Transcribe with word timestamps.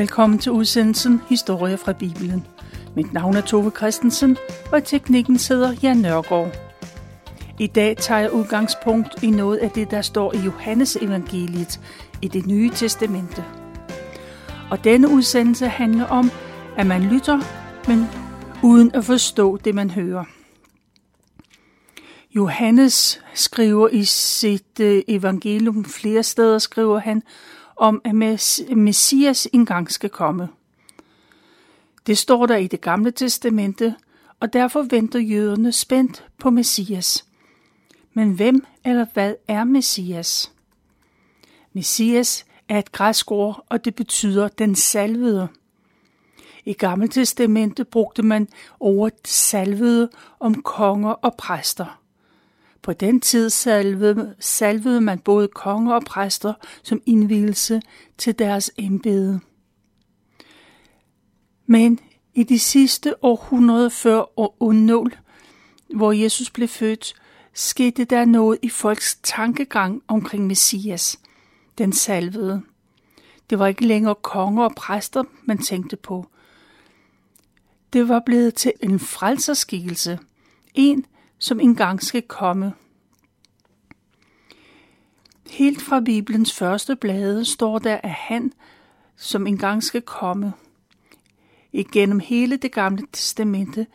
Velkommen 0.00 0.38
til 0.38 0.52
udsendelsen 0.52 1.20
Historie 1.28 1.76
fra 1.76 1.92
Bibelen. 1.92 2.46
Mit 2.96 3.12
navn 3.12 3.36
er 3.36 3.40
Tove 3.40 3.72
Christensen, 3.76 4.36
og 4.72 4.78
i 4.78 4.80
teknikken 4.80 5.38
sidder 5.38 5.76
Jan 5.82 5.96
Nørgaard. 5.96 6.56
I 7.58 7.66
dag 7.66 7.96
tager 7.96 8.20
jeg 8.20 8.32
udgangspunkt 8.32 9.22
i 9.22 9.30
noget 9.30 9.56
af 9.56 9.70
det, 9.70 9.90
der 9.90 10.02
står 10.02 10.34
i 10.34 10.38
Johannes 10.38 10.96
evangeliet 10.96 11.80
i 12.22 12.28
det 12.28 12.46
nye 12.46 12.70
testamente. 12.70 13.44
Og 14.70 14.84
denne 14.84 15.08
udsendelse 15.08 15.66
handler 15.66 16.06
om, 16.06 16.30
at 16.76 16.86
man 16.86 17.02
lytter, 17.02 17.38
men 17.88 18.06
uden 18.62 18.94
at 18.94 19.04
forstå 19.04 19.56
det, 19.56 19.74
man 19.74 19.90
hører. 19.90 20.24
Johannes 22.36 23.20
skriver 23.34 23.88
i 23.88 24.04
sit 24.04 24.80
øh, 24.80 25.02
evangelium 25.08 25.84
flere 25.84 26.22
steder, 26.22 26.58
skriver 26.58 26.98
han, 26.98 27.22
om 27.80 28.00
at 28.04 28.14
Messias 28.76 29.48
engang 29.52 29.90
skal 29.90 30.10
komme. 30.10 30.48
Det 32.06 32.18
står 32.18 32.46
der 32.46 32.56
i 32.56 32.66
det 32.66 32.80
gamle 32.80 33.10
testamente, 33.10 33.94
og 34.40 34.52
derfor 34.52 34.82
venter 34.90 35.18
jøderne 35.18 35.72
spændt 35.72 36.24
på 36.38 36.50
Messias. 36.50 37.26
Men 38.14 38.30
hvem 38.30 38.64
eller 38.84 39.06
hvad 39.12 39.34
er 39.48 39.64
Messias? 39.64 40.52
Messias 41.72 42.46
er 42.68 42.78
et 42.78 42.92
græsk 42.92 43.30
ord, 43.30 43.64
og 43.68 43.84
det 43.84 43.94
betyder 43.94 44.48
den 44.48 44.74
salvede. 44.74 45.48
I 46.64 46.72
Gamle 46.72 47.08
Testamente 47.08 47.84
brugte 47.84 48.22
man 48.22 48.48
ordet 48.80 49.28
salvede 49.28 50.10
om 50.40 50.62
konger 50.62 51.10
og 51.10 51.34
præster. 51.34 51.99
På 52.82 52.92
den 52.92 53.20
tid 53.20 53.50
salvede, 53.50 54.34
salvede 54.38 55.00
man 55.00 55.18
både 55.18 55.48
konger 55.48 55.94
og 55.94 56.02
præster 56.02 56.54
som 56.82 57.02
indvielse 57.06 57.82
til 58.18 58.38
deres 58.38 58.70
embede. 58.76 59.40
Men 61.66 61.98
i 62.34 62.42
de 62.42 62.58
sidste 62.58 63.24
århundrede 63.24 63.90
før 63.90 64.40
år 64.40 64.72
0, 64.72 65.16
hvor 65.94 66.12
Jesus 66.12 66.50
blev 66.50 66.68
født, 66.68 67.14
skete 67.54 68.04
der 68.04 68.24
noget 68.24 68.58
i 68.62 68.68
folks 68.68 69.18
tankegang 69.22 70.02
omkring 70.08 70.46
Messias, 70.46 71.20
den 71.78 71.92
salvede. 71.92 72.62
Det 73.50 73.58
var 73.58 73.66
ikke 73.66 73.86
længere 73.86 74.14
konger 74.14 74.64
og 74.64 74.74
præster, 74.74 75.24
man 75.44 75.58
tænkte 75.58 75.96
på. 75.96 76.26
Det 77.92 78.08
var 78.08 78.22
blevet 78.26 78.54
til 78.54 78.72
en 78.80 78.98
frelserskikkelse, 78.98 80.18
en, 80.74 81.06
som 81.40 81.60
engang 81.60 82.02
skal 82.02 82.22
komme. 82.22 82.72
Helt 85.50 85.82
fra 85.82 86.00
Bibelens 86.00 86.52
første 86.52 86.96
blade 86.96 87.44
står 87.44 87.78
der, 87.78 88.00
at 88.02 88.10
han, 88.10 88.52
som 89.16 89.46
engang 89.46 89.82
skal 89.82 90.02
komme. 90.02 90.52
Igennem 91.72 92.18
hele 92.20 92.56
det 92.56 92.72
gamle 92.72 93.06
testamente 93.12 93.86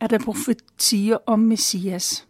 er 0.00 0.06
der 0.06 0.18
profetier 0.18 1.16
om 1.26 1.38
Messias. 1.38 2.26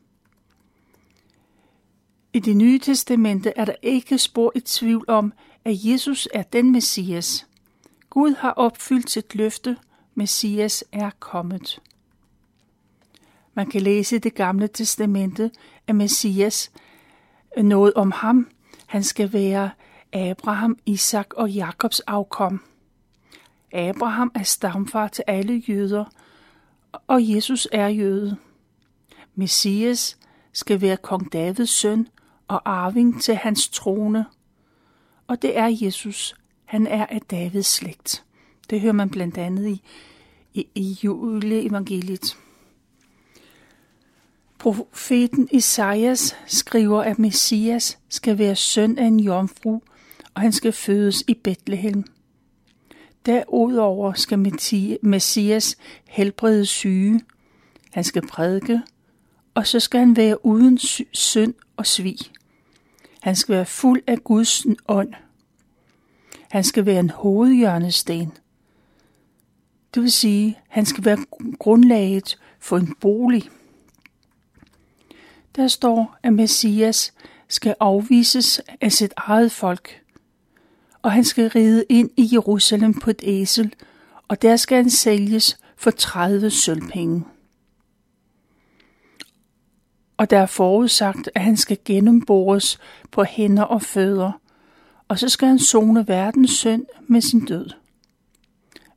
I 2.33 2.39
det 2.39 2.57
nye 2.57 2.79
testamente 2.79 3.53
er 3.57 3.65
der 3.65 3.75
ikke 3.83 4.19
spor 4.19 4.53
i 4.55 4.61
tvivl 4.61 5.05
om, 5.09 5.33
at 5.65 5.85
Jesus 5.85 6.29
er 6.35 6.43
den 6.43 6.73
Messias. 6.73 7.47
Gud 8.11 8.35
har 8.35 8.51
opfyldt 8.51 9.11
sit 9.11 9.35
løfte, 9.35 9.77
Messias 10.15 10.85
er 10.93 11.11
kommet. 11.21 11.81
Man 13.55 13.67
kan 13.67 13.83
læse 13.83 14.17
i 14.17 14.19
det 14.19 14.35
gamle 14.35 14.69
testamente, 14.69 15.51
at 15.87 15.97
Messias 15.97 16.71
noget 17.63 17.95
om 17.95 18.13
ham. 18.13 18.49
Han 18.87 19.03
skal 19.03 19.33
være 19.33 19.71
Abraham, 20.13 20.79
Isak 20.87 21.35
og 21.37 21.51
Jakobs 21.51 22.01
afkom. 22.01 22.61
Abraham 23.73 24.33
er 24.35 24.43
stamfar 24.43 25.09
til 25.09 25.25
alle 25.27 25.63
jøder, 25.69 26.05
og 27.07 27.35
Jesus 27.35 27.69
er 27.73 27.89
jøde. 27.89 28.37
Messias 29.35 30.19
skal 30.53 30.81
være 30.81 30.97
kong 30.97 31.33
Davids 31.33 31.71
søn 31.71 32.09
og 32.49 32.63
arving 32.65 33.23
til 33.23 33.35
hans 33.35 33.69
trone. 33.69 34.27
Og 35.27 35.43
det 35.43 35.59
er 35.59 35.67
Jesus. 35.67 36.37
Han 36.65 36.87
er 36.87 37.07
af 37.07 37.21
Davids 37.21 37.67
slægt. 37.67 38.25
Det 38.71 38.81
hører 38.81 38.93
man 38.93 39.11
blandt 39.11 39.39
andet 39.39 39.69
i, 39.69 39.83
i, 40.55 40.69
i 40.75 40.99
juleevangeliet. 41.05 42.37
Profeten 44.65 45.49
Isaias 45.53 46.37
skriver, 46.47 47.03
at 47.03 47.19
Messias 47.19 47.99
skal 48.09 48.39
være 48.39 48.57
søn 48.57 48.99
af 48.99 49.05
en 49.05 49.21
jomfru, 49.21 49.81
og 50.35 50.41
han 50.41 50.53
skal 50.53 50.73
fødes 50.73 51.25
i 51.29 51.35
Bethlehem. 51.35 52.05
Derudover 53.27 54.13
skal 54.13 54.39
Messias 55.03 55.77
helbrede 56.09 56.67
syge, 56.67 57.21
han 57.93 58.05
skal 58.05 58.27
prædike, 58.27 58.83
og 59.55 59.67
så 59.67 59.81
skal 59.81 60.01
han 60.01 60.17
være 60.17 60.47
uden 60.47 60.79
synd 61.13 61.55
og 61.77 61.87
svig. 61.87 62.19
Han 63.21 63.37
skal 63.37 63.55
være 63.55 63.67
fuld 63.67 64.03
af 64.07 64.25
Guds 64.25 64.67
ånd. 64.89 65.15
Han 66.51 66.65
skal 66.65 66.87
være 66.87 67.01
en 67.01 67.11
hovedhjørnesten. 67.11 68.33
Det 69.95 70.03
vil 70.03 70.13
sige, 70.13 70.59
han 70.69 70.87
skal 70.87 71.05
være 71.05 71.25
grundlaget 71.59 72.39
for 72.59 72.77
en 72.77 72.95
bolig. 73.01 73.51
Der 75.57 75.69
står, 75.69 76.17
at 76.23 76.33
Messias 76.33 77.13
skal 77.49 77.75
afvises 77.81 78.61
af 78.81 78.93
sit 78.93 79.13
eget 79.17 79.53
folk, 79.53 80.03
og 81.03 81.13
han 81.13 81.25
skal 81.25 81.51
ride 81.51 81.85
ind 81.89 82.11
i 82.17 82.29
Jerusalem 82.33 82.95
på 83.01 83.11
et 83.11 83.21
æsel, 83.23 83.75
og 84.29 84.43
der 84.43 84.57
skal 84.57 84.77
han 84.77 84.91
sælges 84.91 85.59
for 85.77 85.91
30 85.91 86.51
sølvpenge. 86.51 87.25
Og 90.17 90.31
der 90.31 90.39
er 90.39 90.47
forudsagt, 90.47 91.31
at 91.35 91.43
han 91.43 91.57
skal 91.57 91.79
gennembores 91.85 92.79
på 93.11 93.25
hænder 93.25 93.63
og 93.63 93.83
fødder, 93.83 94.33
og 95.09 95.19
så 95.19 95.29
skal 95.29 95.49
han 95.49 95.59
zone 95.59 96.09
verdens 96.09 96.51
synd 96.51 96.85
med 97.09 97.21
sin 97.21 97.45
død. 97.45 97.71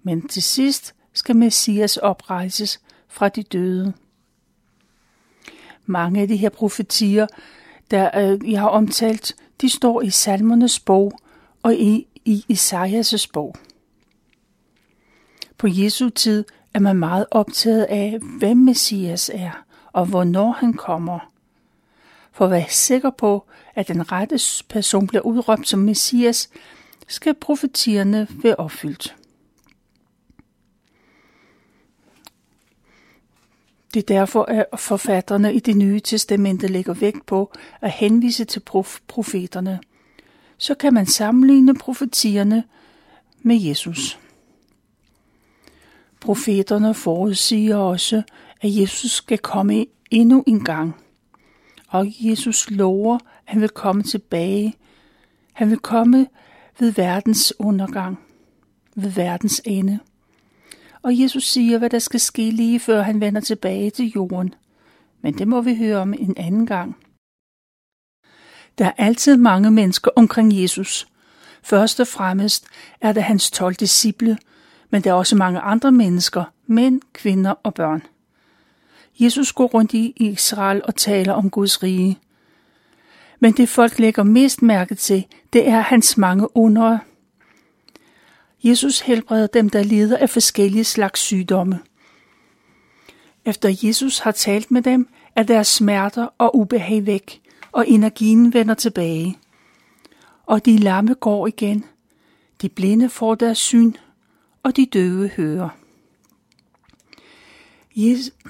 Men 0.04 0.28
til 0.28 0.44
sidst 0.44 0.96
skal 1.14 1.36
Messias 1.36 1.98
oprejses 1.98 2.82
fra 3.08 3.30
de 3.30 3.44
døde. 3.44 3.94
Mange 5.88 6.22
af 6.22 6.28
de 6.28 6.36
her 6.36 6.50
profetier, 6.50 7.28
der 7.92 8.32
øh, 8.32 8.52
jeg 8.52 8.60
har 8.62 8.68
omtalt, 8.68 9.36
de 9.62 9.70
står 9.70 10.02
i 10.02 10.10
salmernes 10.10 10.80
bog 10.80 11.20
og 11.64 11.76
i, 11.76 12.08
i 12.26 12.46
Isaias' 12.54 13.28
bog. 13.34 13.56
På 15.58 15.68
Jesu 15.70 16.10
tid 16.10 16.44
er 16.74 16.80
man 16.80 16.96
meget 16.96 17.26
optaget 17.32 17.84
af, 17.84 18.20
hvem 18.40 18.58
Messias 18.58 19.32
er 19.34 19.64
og 19.94 20.06
hvornår 20.06 20.52
han 20.52 20.74
kommer. 20.74 21.20
For 22.32 22.46
at 22.46 22.52
være 22.52 22.66
sikker 22.70 23.10
på, 23.10 23.46
at 23.76 23.88
den 23.88 24.12
rette 24.12 24.40
person 24.70 25.08
bliver 25.08 25.22
udråbt 25.22 25.68
som 25.68 25.80
Messias, 25.80 26.50
skal 27.08 27.34
profetierne 27.34 28.28
være 28.44 28.56
opfyldt. 28.56 29.16
Det 33.94 34.00
er 34.00 34.16
derfor, 34.16 34.44
at 34.44 34.80
forfatterne 34.80 35.54
i 35.54 35.60
det 35.60 35.78
nye 35.78 36.00
testamente 36.00 36.68
lægger 36.68 36.94
vægt 36.94 37.26
på 37.26 37.52
at 37.82 37.92
henvise 37.92 38.46
til 38.46 38.62
prof- 38.70 39.00
profeterne. 39.08 39.80
Så 40.58 40.76
kan 40.76 40.94
man 40.94 41.06
sammenligne 41.06 41.76
profetierne 41.76 42.64
med 43.42 43.62
Jesus. 43.62 44.20
Profeterne 46.22 46.94
forudsiger 46.94 47.76
også, 47.76 48.22
at 48.62 48.76
Jesus 48.76 49.12
skal 49.12 49.38
komme 49.38 49.86
endnu 50.12 50.44
en 50.48 50.64
gang. 50.64 50.96
Og 51.88 52.08
Jesus 52.20 52.70
lover, 52.70 53.16
at 53.16 53.22
han 53.46 53.62
vil 53.62 53.70
komme 53.70 54.04
tilbage. 54.04 54.74
Han 55.54 55.70
vil 55.70 55.80
komme 55.80 56.28
ved 56.80 56.92
verdens 56.92 57.54
undergang, 57.60 58.20
ved 58.96 59.10
verdens 59.10 59.62
ende 59.66 60.00
og 61.02 61.20
Jesus 61.20 61.44
siger, 61.44 61.78
hvad 61.78 61.90
der 61.90 62.00
skal 62.00 62.20
ske 62.20 62.52
lige 62.52 62.80
før 62.80 63.02
han 63.02 63.22
vender 63.22 63.42
tilbage 63.42 63.90
til 63.90 64.12
jorden. 64.16 64.54
Men 65.22 65.38
det 65.38 65.48
må 65.48 65.62
vi 65.62 65.76
høre 65.76 65.98
om 65.98 66.14
en 66.14 66.34
anden 66.38 66.66
gang. 66.66 66.98
Der 68.78 68.86
er 68.86 68.92
altid 68.98 69.38
mange 69.38 69.72
mennesker 69.72 70.12
omkring 70.16 70.62
Jesus. 70.62 71.08
Først 71.64 72.00
og 72.00 72.08
fremmest 72.08 72.66
er 73.02 73.14
det 73.14 73.24
hans 73.24 73.52
12 73.52 73.76
disciple, 73.76 74.38
men 74.90 75.02
der 75.02 75.10
er 75.10 75.14
også 75.14 75.36
mange 75.36 75.60
andre 75.60 75.92
mennesker, 75.92 76.44
mænd, 76.68 77.02
kvinder 77.14 77.52
og 77.52 77.74
børn. 77.74 78.04
Jesus 79.20 79.54
går 79.54 79.68
rundt 79.68 79.94
i 79.94 80.14
Israel 80.16 80.82
og 80.84 80.96
taler 80.96 81.34
om 81.34 81.50
Guds 81.50 81.84
rige. 81.84 82.20
Men 83.40 83.54
det 83.54 83.70
folk 83.70 84.00
lægger 84.00 84.24
mest 84.24 84.62
mærke 84.62 84.96
til, 84.96 85.26
det 85.54 85.68
er 85.68 85.80
hans 85.80 86.18
mange 86.18 86.58
under. 86.58 86.98
Jesus 88.68 89.00
helbreder 89.00 89.48
dem, 89.48 89.70
der 89.70 89.84
lider 89.84 90.18
af 90.18 90.30
forskellige 90.30 90.84
slags 90.84 91.20
sygdomme. 91.20 91.80
Efter 93.46 93.76
Jesus 93.84 94.20
har 94.20 94.32
talt 94.32 94.72
med 94.72 94.82
dem, 94.82 95.08
er 95.36 95.44
deres 95.44 95.68
smerter 95.68 96.28
og 96.38 96.56
ubehag 96.56 97.06
væk, 97.06 97.42
og 97.72 97.90
energien 97.90 98.54
vender 98.54 98.74
tilbage. 98.74 99.38
Og 100.46 100.66
de 100.66 100.78
lamme 100.78 101.14
går 101.14 101.48
igen. 101.48 101.86
De 102.62 102.70
blinde 102.70 103.10
får 103.10 103.36
deres 103.36 103.58
syn, 103.58 103.94
og 104.64 104.76
de 104.76 104.86
døve 104.86 105.28
hører. 105.28 105.70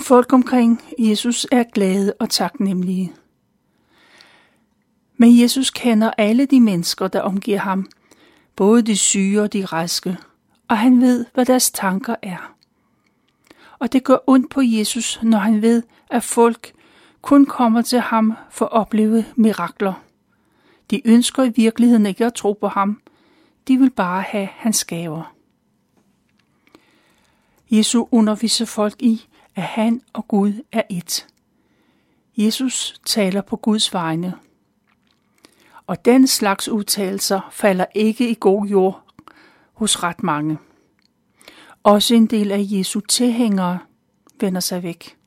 Folk 0.01 0.33
omkring 0.33 0.81
Jesus 0.99 1.47
er 1.51 1.63
glade 1.63 2.13
og 2.19 2.29
taknemmelige. 2.29 3.13
Men 5.17 5.41
Jesus 5.41 5.69
kender 5.69 6.11
alle 6.17 6.45
de 6.45 6.59
mennesker, 6.59 7.07
der 7.07 7.21
omgiver 7.21 7.59
ham, 7.59 7.89
både 8.57 8.81
de 8.81 8.97
syge 8.97 9.41
og 9.41 9.53
de 9.53 9.65
raske, 9.65 10.17
og 10.67 10.77
han 10.77 11.01
ved, 11.01 11.25
hvad 11.33 11.45
deres 11.45 11.71
tanker 11.71 12.15
er. 12.21 12.53
Og 13.79 13.93
det 13.93 14.03
gør 14.03 14.17
ondt 14.27 14.49
på 14.49 14.61
Jesus, 14.61 15.19
når 15.23 15.37
han 15.37 15.61
ved, 15.61 15.83
at 16.09 16.23
folk 16.23 16.73
kun 17.21 17.45
kommer 17.45 17.81
til 17.81 17.99
ham 17.99 18.33
for 18.49 18.65
at 18.65 18.71
opleve 18.71 19.25
mirakler. 19.35 19.93
De 20.91 21.07
ønsker 21.07 21.43
i 21.43 21.49
virkeligheden 21.49 22.05
ikke 22.05 22.25
at 22.25 22.33
tro 22.33 22.53
på 22.53 22.67
ham. 22.67 23.01
De 23.67 23.77
vil 23.77 23.89
bare 23.89 24.21
have 24.21 24.49
hans 24.51 24.85
gaver. 24.85 25.33
Jesus 27.71 28.07
underviser 28.11 28.65
folk 28.65 29.01
i, 29.01 29.27
at 29.55 29.63
han 29.63 30.01
og 30.13 30.27
Gud 30.27 30.53
er 30.71 30.81
et. 30.89 31.27
Jesus 32.37 33.01
taler 33.05 33.41
på 33.41 33.55
Guds 33.55 33.93
vegne. 33.93 34.33
Og 35.87 36.05
den 36.05 36.27
slags 36.27 36.69
udtalelser 36.69 37.49
falder 37.51 37.85
ikke 37.95 38.29
i 38.29 38.37
god 38.39 38.65
jord 38.65 39.03
hos 39.73 40.03
ret 40.03 40.23
mange. 40.23 40.57
Også 41.83 42.15
en 42.15 42.25
del 42.25 42.51
af 42.51 42.59
Jesu 42.61 42.99
tilhængere 42.99 43.79
vender 44.39 44.61
sig 44.61 44.83
væk. 44.83 45.17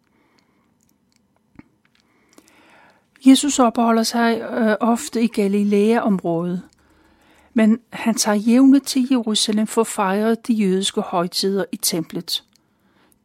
Jesus 3.26 3.58
opholder 3.58 4.02
sig 4.02 4.40
øh, 4.40 4.76
ofte 4.80 5.22
i 5.22 5.26
Galilea-området, 5.26 6.62
men 7.54 7.80
han 7.92 8.14
tager 8.14 8.36
jævne 8.36 8.80
til 8.80 9.08
Jerusalem 9.10 9.66
for 9.66 9.80
at 9.80 9.86
fejre 9.86 10.34
de 10.34 10.52
jødiske 10.52 11.00
højtider 11.00 11.64
i 11.72 11.76
templet. 11.76 12.44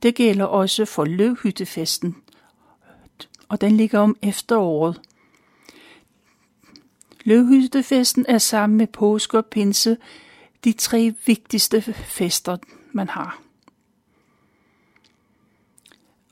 Det 0.04 0.16
gælder 0.16 0.46
også 0.46 0.86
for 0.86 1.06
løvhyttefesten, 1.06 2.16
og 3.50 3.62
den 3.62 3.78
ligger 3.78 4.00
om 4.00 4.16
efteråret. 4.22 5.02
Løvhyttefesten 7.26 8.26
er 8.28 8.38
sammen 8.38 8.78
med 8.78 8.88
påske 8.88 9.38
og 9.38 9.46
pinse 9.46 9.98
de 10.64 10.72
tre 10.72 11.14
vigtigste 11.26 11.82
fester, 11.82 12.58
man 12.92 13.10
har. 13.10 13.42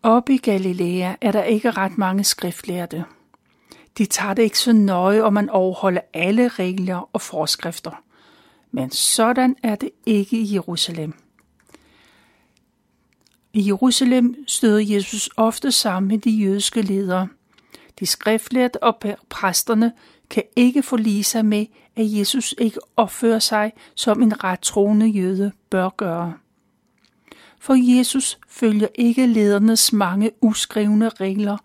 Oppe 0.04 0.34
i 0.34 0.38
Galilea 0.38 1.16
er 1.22 1.32
der 1.32 1.44
ikke 1.44 1.72
ret 1.72 1.98
mange 1.98 2.24
skriftlærte. 2.24 3.06
De 3.98 4.06
tager 4.06 4.34
det 4.34 4.44
ikke 4.44 4.60
så 4.60 4.74
nøje, 4.74 5.22
om 5.22 5.34
man 5.34 5.50
overholder 5.50 6.02
alle 6.14 6.48
regler 6.48 7.10
og 7.14 7.22
forskrifter. 7.22 8.04
Men 8.72 8.92
sådan 8.92 9.56
er 9.64 9.76
det 9.76 9.90
ikke 10.06 10.38
i 10.38 10.54
Jerusalem. 10.54 11.14
I 13.54 13.68
Jerusalem 13.68 14.36
støder 14.48 14.96
Jesus 14.96 15.30
ofte 15.38 15.72
sammen 15.72 16.08
med 16.08 16.18
de 16.18 16.32
jødiske 16.32 16.82
ledere. 16.82 17.28
De 18.00 18.06
skriftlærte 18.06 18.84
og 18.84 19.04
præsterne 19.30 19.92
kan 20.34 20.44
ikke 20.56 20.84
forlige 20.84 21.24
sig 21.24 21.46
med, 21.46 21.66
at 21.96 22.18
Jesus 22.18 22.56
ikke 22.58 22.80
opfører 22.98 23.40
sig, 23.40 23.74
som 23.96 24.22
en 24.22 24.44
ret 24.44 24.60
troende 24.60 25.08
jøde 25.08 25.52
bør 25.70 25.90
gøre. 25.90 26.34
For 27.60 27.98
Jesus 27.98 28.40
følger 28.48 28.88
ikke 28.96 29.26
ledernes 29.26 29.94
mange 29.94 30.32
uskrevne 30.42 31.10
regler. 31.10 31.58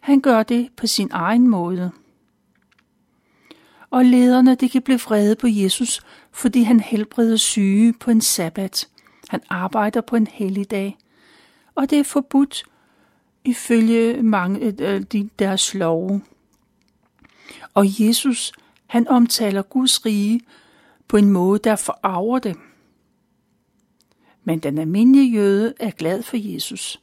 Han 0.00 0.20
gør 0.20 0.42
det 0.42 0.68
på 0.76 0.86
sin 0.86 1.08
egen 1.12 1.48
måde. 1.48 1.90
Og 3.90 4.04
lederne 4.04 4.54
de 4.54 4.68
kan 4.68 4.82
blive 4.82 5.00
vrede 5.00 5.36
på 5.36 5.46
Jesus, 5.46 6.00
fordi 6.32 6.62
han 6.62 6.80
helbreder 6.80 7.36
syge 7.36 7.92
på 7.92 8.10
en 8.10 8.20
sabbat. 8.20 8.88
Han 9.28 9.40
arbejder 9.50 10.00
på 10.00 10.16
en 10.16 10.26
helligdag 10.26 10.96
og 11.74 11.90
det 11.90 11.98
er 11.98 12.04
forbudt 12.04 12.64
ifølge 13.44 14.22
mange 14.22 14.60
af 14.66 14.74
øh, 14.78 15.24
deres 15.38 15.74
love. 15.74 16.22
Og 17.74 18.06
Jesus, 18.06 18.52
han 18.86 19.08
omtaler 19.08 19.62
Guds 19.62 20.06
rige 20.06 20.40
på 21.08 21.16
en 21.16 21.30
måde, 21.30 21.60
der 21.64 21.76
forarver 21.76 22.38
dem. 22.38 22.60
Men 24.44 24.58
den 24.58 24.78
almindelige 24.78 25.32
jøde 25.32 25.74
er 25.80 25.90
glad 25.90 26.22
for 26.22 26.36
Jesus. 26.36 27.00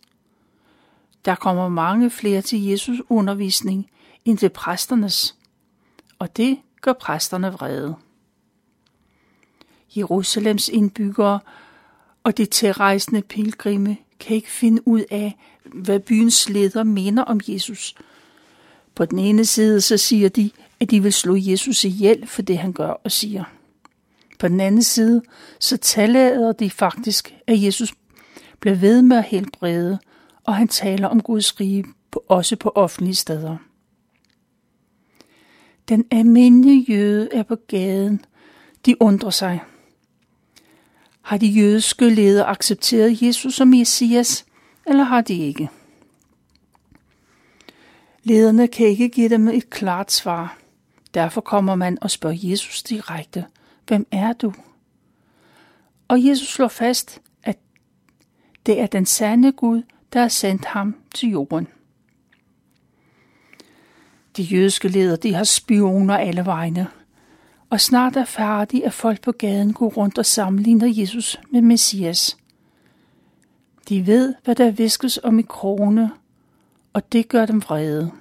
Der 1.26 1.36
kommer 1.36 1.70
mange 1.70 2.10
flere 2.10 2.42
til 2.42 2.64
Jesus 2.64 3.02
undervisning 3.10 3.90
end 4.26 4.38
til 4.38 4.50
præsternes, 4.50 5.36
og 6.20 6.38
det 6.38 6.60
gør 6.82 6.94
præsterne 6.94 7.52
vrede. 7.52 7.96
Jerusalems 9.96 10.70
indbyggere 10.70 11.40
og 12.24 12.38
de 12.38 12.46
tilrejsende 12.46 13.22
pilgrimme 13.22 13.98
kan 14.20 14.36
ikke 14.36 14.52
finde 14.52 14.88
ud 14.88 15.04
af, 15.12 15.38
hvad 15.64 16.00
byens 16.00 16.50
ledere 16.50 16.86
mener 16.86 17.24
om 17.24 17.40
Jesus. 17.48 17.96
På 19.00 19.06
den 19.06 19.20
ene 19.20 19.46
side 19.46 19.82
så 19.82 19.98
siger 19.98 20.30
de, 20.30 20.52
at 20.80 20.92
de 20.92 21.04
vil 21.04 21.14
slå 21.14 21.36
Jesus 21.36 21.86
ihjel 21.86 22.28
for 22.28 22.42
det, 22.42 22.58
han 22.58 22.74
gør 22.74 22.90
og 22.90 23.12
siger. 23.12 23.44
På 24.40 24.48
den 24.48 24.60
anden 24.60 24.84
side 24.84 25.22
så 25.60 25.78
taler 25.78 26.52
de 26.52 26.70
faktisk, 26.70 27.36
at 27.48 27.64
Jesus 27.64 27.94
bliver 28.60 28.76
ved 28.76 29.02
med 29.02 29.18
at 29.18 29.24
helbrede, 29.24 30.00
og 30.44 30.56
han 30.56 30.68
taler 30.68 31.08
om 31.08 31.22
Guds 31.22 31.60
rige 31.60 31.86
på, 32.12 32.24
også 32.28 32.56
på 32.56 32.72
offentlige 32.76 33.16
steder. 33.16 33.58
Den 35.90 36.06
almindelige 36.12 36.86
jøde 36.90 37.30
er 37.34 37.44
på 37.44 37.56
gaden. 37.56 38.26
De 38.86 39.02
undrer 39.02 39.30
sig. 39.30 39.64
Har 41.22 41.38
de 41.38 41.48
jødiske 41.48 42.10
ledere 42.10 42.46
accepteret 42.46 43.22
Jesus 43.22 43.54
som 43.54 43.68
Messias, 43.68 44.46
eller 44.88 45.04
har 45.04 45.22
de 45.22 45.34
ikke? 45.34 45.70
Lederne 48.30 48.68
kan 48.68 48.88
ikke 48.88 49.10
give 49.10 49.30
dem 49.30 49.48
et 49.48 49.70
klart 49.70 50.12
svar. 50.12 50.58
Derfor 51.14 51.42
kommer 51.42 51.76
man 51.76 51.98
og 52.02 52.12
spørger 52.12 52.38
Jesus 52.42 52.84
direkte, 52.84 53.46
hvem 53.88 54.08
er 54.12 54.34
du? 54.34 54.54
Og 56.08 56.26
Jesus 56.26 56.48
slår 56.48 56.68
fast, 56.68 57.22
at 57.44 57.58
det 58.66 58.82
er 58.82 58.88
den 58.88 59.06
sande 59.06 59.52
Gud, 59.52 59.82
der 60.14 60.22
har 60.22 60.28
sendt 60.28 60.66
ham 60.66 60.96
til 61.16 61.30
jorden. 61.30 61.68
De 64.38 64.44
jødiske 64.44 64.88
ledere, 64.88 65.18
de 65.18 65.34
har 65.34 65.44
spioner 65.44 66.18
alle 66.18 66.46
vegne, 66.46 66.88
og 67.70 67.82
snart 67.82 68.16
er 68.16 68.26
færdig, 68.26 68.86
at 68.86 68.94
folk 68.94 69.22
på 69.22 69.32
gaden 69.32 69.74
går 69.74 69.90
rundt 69.90 70.18
og 70.18 70.26
sammenligner 70.26 70.88
Jesus 70.88 71.40
med 71.52 71.62
Messias. 71.62 72.38
De 73.90 74.08
ved, 74.08 74.36
hvad 74.44 74.56
der 74.56 74.72
viskes 74.72 75.20
om 75.24 75.40
i 75.40 75.44
krone, 75.50 76.12
og 76.94 77.12
det 77.12 77.28
gør 77.28 77.46
dem 77.46 77.62
vrede. 77.62 78.12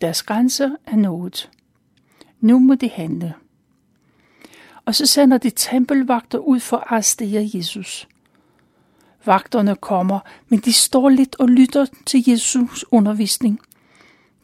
Deres 0.00 0.22
grænser 0.22 0.70
er 0.86 0.96
nået. 0.96 1.50
Nu 2.40 2.58
må 2.58 2.74
de 2.74 2.88
handle. 2.88 3.34
Og 4.84 4.94
så 4.94 5.06
sender 5.06 5.38
de 5.38 5.50
tempelvagter 5.50 6.38
ud 6.38 6.60
for 6.60 6.76
at 6.76 6.84
arrestere 6.86 7.50
Jesus. 7.54 8.08
Vagterne 9.24 9.76
kommer, 9.76 10.20
men 10.48 10.58
de 10.58 10.72
står 10.72 11.08
lidt 11.08 11.36
og 11.38 11.48
lytter 11.48 11.86
til 12.06 12.24
Jesus 12.26 12.84
undervisning. 12.90 13.60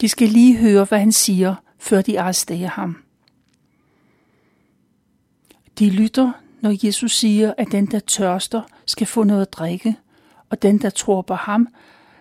De 0.00 0.08
skal 0.08 0.28
lige 0.28 0.56
høre, 0.56 0.84
hvad 0.84 0.98
han 0.98 1.12
siger, 1.12 1.54
før 1.78 2.02
de 2.02 2.20
arresterer 2.20 2.68
ham. 2.68 2.96
De 5.78 5.90
lytter, 5.90 6.32
når 6.60 6.86
Jesus 6.86 7.16
siger, 7.16 7.54
at 7.58 7.72
den, 7.72 7.86
der 7.86 7.98
tørster, 7.98 8.62
skal 8.86 9.06
få 9.06 9.24
noget 9.24 9.42
at 9.42 9.52
drikke, 9.52 9.96
og 10.50 10.62
den, 10.62 10.78
der 10.78 10.90
tror 10.90 11.22
på 11.22 11.34
ham, 11.34 11.68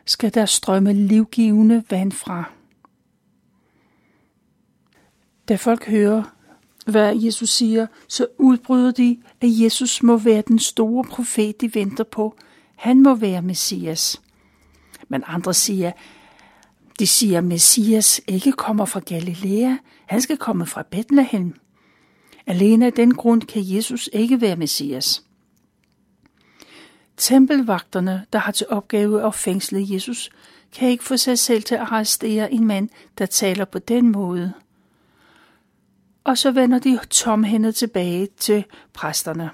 skal 0.05 0.33
der 0.33 0.45
strømme 0.45 0.93
livgivende 0.93 1.83
vand 1.89 2.11
fra. 2.11 2.51
Da 5.51 5.55
folk 5.55 5.87
hører, 5.87 6.23
hvad 6.85 7.15
Jesus 7.15 7.49
siger, 7.49 7.87
så 8.07 8.27
udbryder 8.37 8.91
de, 8.91 9.17
at 9.41 9.47
Jesus 9.49 10.03
må 10.03 10.17
være 10.17 10.43
den 10.47 10.59
store 10.59 11.03
profet, 11.03 11.61
de 11.61 11.75
venter 11.75 12.03
på. 12.03 12.35
Han 12.75 13.01
må 13.03 13.15
være 13.15 13.41
Messias. 13.41 14.21
Men 15.07 15.23
andre 15.27 15.53
siger, 15.53 15.91
de 16.99 17.07
siger, 17.07 17.37
at 17.37 17.43
Messias 17.43 18.21
ikke 18.27 18.51
kommer 18.51 18.85
fra 18.85 18.99
Galilea, 18.99 19.75
han 20.05 20.21
skal 20.21 20.37
komme 20.37 20.65
fra 20.65 20.83
Bethlehem. 20.91 21.53
Alene 22.45 22.85
af 22.85 22.93
den 22.93 23.13
grund 23.13 23.41
kan 23.41 23.61
Jesus 23.65 24.09
ikke 24.13 24.41
være 24.41 24.55
Messias. 24.55 25.23
Tempelvagterne, 27.17 28.25
der 28.33 28.39
har 28.39 28.51
til 28.51 28.67
opgave 28.69 29.27
at 29.27 29.35
fængsle 29.35 29.85
Jesus, 29.89 30.29
kan 30.73 30.89
ikke 30.89 31.03
få 31.03 31.17
sig 31.17 31.39
selv 31.39 31.63
til 31.63 31.75
at 31.75 31.81
arrestere 31.81 32.53
en 32.53 32.67
mand, 32.67 32.89
der 33.17 33.25
taler 33.25 33.65
på 33.65 33.79
den 33.79 34.11
måde. 34.11 34.53
Og 36.23 36.37
så 36.37 36.51
vender 36.51 36.79
de 36.79 36.99
tomhændet 37.09 37.75
tilbage 37.75 38.27
til 38.37 38.65
præsterne. 38.93 39.49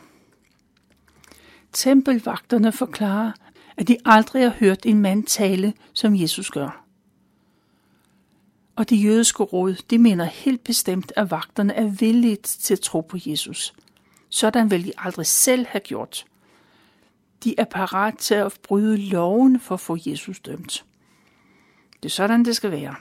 Tempelvagterne 1.74 2.71
forklarer, 2.71 3.31
at 3.77 3.88
de 3.88 3.97
aldrig 4.05 4.43
har 4.43 4.55
hørt 4.59 4.86
en 4.86 5.01
mand 5.01 5.24
tale, 5.24 5.74
som 5.93 6.15
Jesus 6.15 6.50
gør 6.50 6.88
og 8.77 8.89
de 8.89 8.95
jødiske 8.95 9.43
råd, 9.43 9.75
de 9.89 9.97
mener 9.97 10.25
helt 10.25 10.63
bestemt, 10.63 11.12
at 11.15 11.31
vagterne 11.31 11.74
er 11.74 11.88
villige 11.88 12.36
til 12.36 12.74
at 12.74 12.79
tro 12.79 13.01
på 13.01 13.17
Jesus. 13.25 13.74
Sådan 14.29 14.71
vil 14.71 14.86
de 14.86 14.91
aldrig 14.97 15.25
selv 15.25 15.65
have 15.65 15.79
gjort. 15.79 16.25
De 17.43 17.55
er 17.57 17.65
parat 17.65 18.17
til 18.17 18.33
at 18.33 18.57
bryde 18.63 18.97
loven 18.97 19.59
for 19.59 19.75
at 19.75 19.79
få 19.79 19.97
Jesus 20.05 20.39
dømt. 20.39 20.86
Det 22.03 22.09
er 22.09 22.13
sådan, 22.13 22.45
det 22.45 22.55
skal 22.55 22.71
være. 22.71 22.95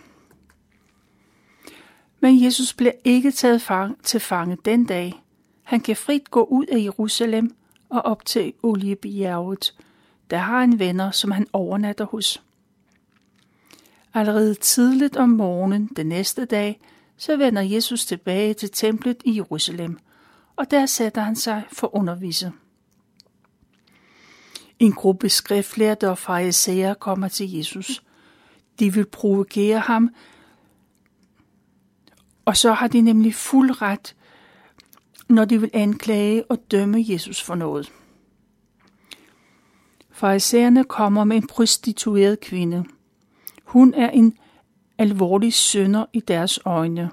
Men 2.20 2.44
Jesus 2.44 2.74
bliver 2.74 2.92
ikke 3.04 3.30
taget 3.30 3.62
fang, 3.62 4.04
til 4.04 4.20
fange 4.20 4.56
den 4.64 4.84
dag. 4.84 5.22
Han 5.62 5.80
kan 5.80 5.96
frit 5.96 6.30
gå 6.30 6.44
ud 6.44 6.66
af 6.66 6.78
Jerusalem 6.78 7.56
og 7.88 8.02
op 8.02 8.24
til 8.24 8.52
Oliebjerget. 8.62 9.74
Der 10.30 10.38
har 10.38 10.60
han 10.60 10.78
venner, 10.78 11.10
som 11.10 11.30
han 11.30 11.46
overnatter 11.52 12.04
hos. 12.04 12.42
Allerede 14.14 14.54
tidligt 14.54 15.16
om 15.16 15.28
morgenen 15.28 15.90
den 15.96 16.06
næste 16.06 16.44
dag, 16.44 16.80
så 17.16 17.36
vender 17.36 17.62
Jesus 17.62 18.06
tilbage 18.06 18.54
til 18.54 18.70
templet 18.70 19.16
i 19.24 19.36
Jerusalem, 19.36 19.98
og 20.56 20.70
der 20.70 20.86
sætter 20.86 21.22
han 21.22 21.36
sig 21.36 21.62
for 21.72 21.96
undervise. 21.96 22.52
En 24.78 24.92
gruppe 24.92 25.28
skriftlærte 25.28 26.10
og 26.10 26.18
farisæere 26.18 26.94
kommer 26.94 27.28
til 27.28 27.52
Jesus. 27.52 28.02
De 28.78 28.94
vil 28.94 29.06
provokere 29.06 29.78
ham, 29.78 30.10
og 32.46 32.56
så 32.56 32.72
har 32.72 32.88
de 32.88 33.00
nemlig 33.00 33.34
fuld 33.34 33.82
ret, 33.82 34.16
når 35.28 35.44
de 35.44 35.60
vil 35.60 35.70
anklage 35.72 36.44
og 36.44 36.58
dømme 36.70 37.04
Jesus 37.08 37.42
for 37.42 37.54
noget. 37.54 37.92
Farisæerne 40.10 40.84
kommer 40.84 41.24
med 41.24 41.36
en 41.36 41.46
prostitueret 41.46 42.40
kvinde. 42.40 42.84
Hun 43.64 43.94
er 43.94 44.10
en 44.10 44.38
alvorlig 44.98 45.52
synder 45.52 46.04
i 46.12 46.20
deres 46.20 46.58
øjne. 46.64 47.10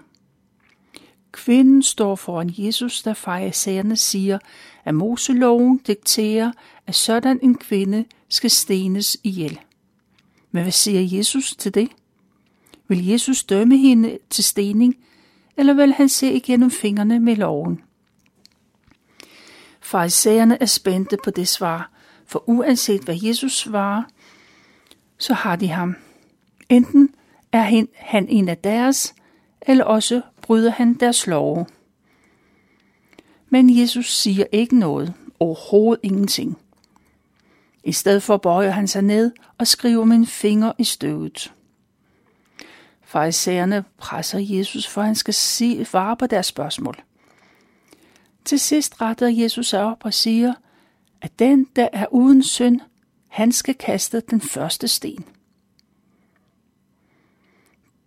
Kvinden 1.32 1.84
står 1.84 2.16
foran 2.16 2.54
Jesus, 2.58 3.04
da 3.04 3.12
farisæerne 3.12 3.98
siger, 3.98 4.40
at 4.86 4.96
Moseloven 4.96 5.78
dikterer, 5.78 6.52
at 6.88 6.96
sådan 6.96 7.40
en 7.44 7.58
kvinde 7.58 8.06
skal 8.30 8.50
stenes 8.50 9.18
ihjel. 9.24 9.60
Men 10.52 10.64
hvad 10.64 10.72
siger 10.72 11.18
Jesus 11.18 11.56
til 11.56 11.74
det? 11.74 11.90
Vil 12.88 13.06
Jesus 13.06 13.44
dømme 13.44 13.78
hende 13.78 14.18
til 14.30 14.44
stening, 14.44 14.96
eller 15.58 15.74
vil 15.74 15.94
han 15.94 16.10
se 16.10 16.34
igennem 16.34 16.72
fingrene 16.72 17.20
med 17.20 17.36
loven? 17.36 17.82
Farisæerne 19.82 20.58
er 20.62 20.66
spændte 20.66 21.18
på 21.24 21.32
det 21.32 21.48
svar, 21.48 21.92
for 22.26 22.44
uanset 22.50 23.02
hvad 23.02 23.18
Jesus 23.22 23.58
svarer, 23.58 24.04
så 25.18 25.34
har 25.34 25.56
de 25.56 25.68
ham. 25.68 25.96
Enten 26.70 27.10
er 27.52 27.86
han 27.96 28.28
en 28.30 28.50
af 28.50 28.58
deres, 28.58 29.16
eller 29.62 29.84
også 29.84 30.22
bryder 30.42 30.72
han 30.72 30.94
deres 30.94 31.28
love. 31.28 31.66
Men 33.50 33.80
Jesus 33.80 34.18
siger 34.18 34.46
ikke 34.52 34.80
noget, 34.80 35.14
overhovedet 35.40 36.00
ingenting. 36.04 36.58
I 37.84 37.92
stedet 37.92 38.24
for 38.24 38.38
bøjer 38.38 38.72
han 38.72 38.88
sig 38.88 39.02
ned 39.02 39.32
og 39.58 39.68
skriver 39.68 40.06
med 40.06 40.16
en 40.16 40.26
finger 40.26 40.72
i 40.78 40.84
støvet. 40.84 41.54
Farisæerne 43.14 43.84
presser 43.98 44.40
Jesus, 44.40 44.88
for 44.88 45.02
han 45.02 45.16
skal 45.16 45.34
svare 45.34 46.18
på 46.18 46.28
deres 46.28 46.46
spørgsmål. 46.46 46.98
Til 48.46 48.60
sidst 48.60 49.02
retter 49.02 49.28
Jesus 49.28 49.68
sig 49.68 49.84
op 49.84 50.06
og 50.06 50.14
siger, 50.14 50.54
at 51.22 51.40
den, 51.40 51.68
der 51.76 51.88
er 51.94 52.06
uden 52.12 52.44
synd, 52.44 52.80
han 53.28 53.52
skal 53.52 53.76
kaste 53.76 54.20
den 54.20 54.42
første 54.42 54.88
sten. 54.88 55.26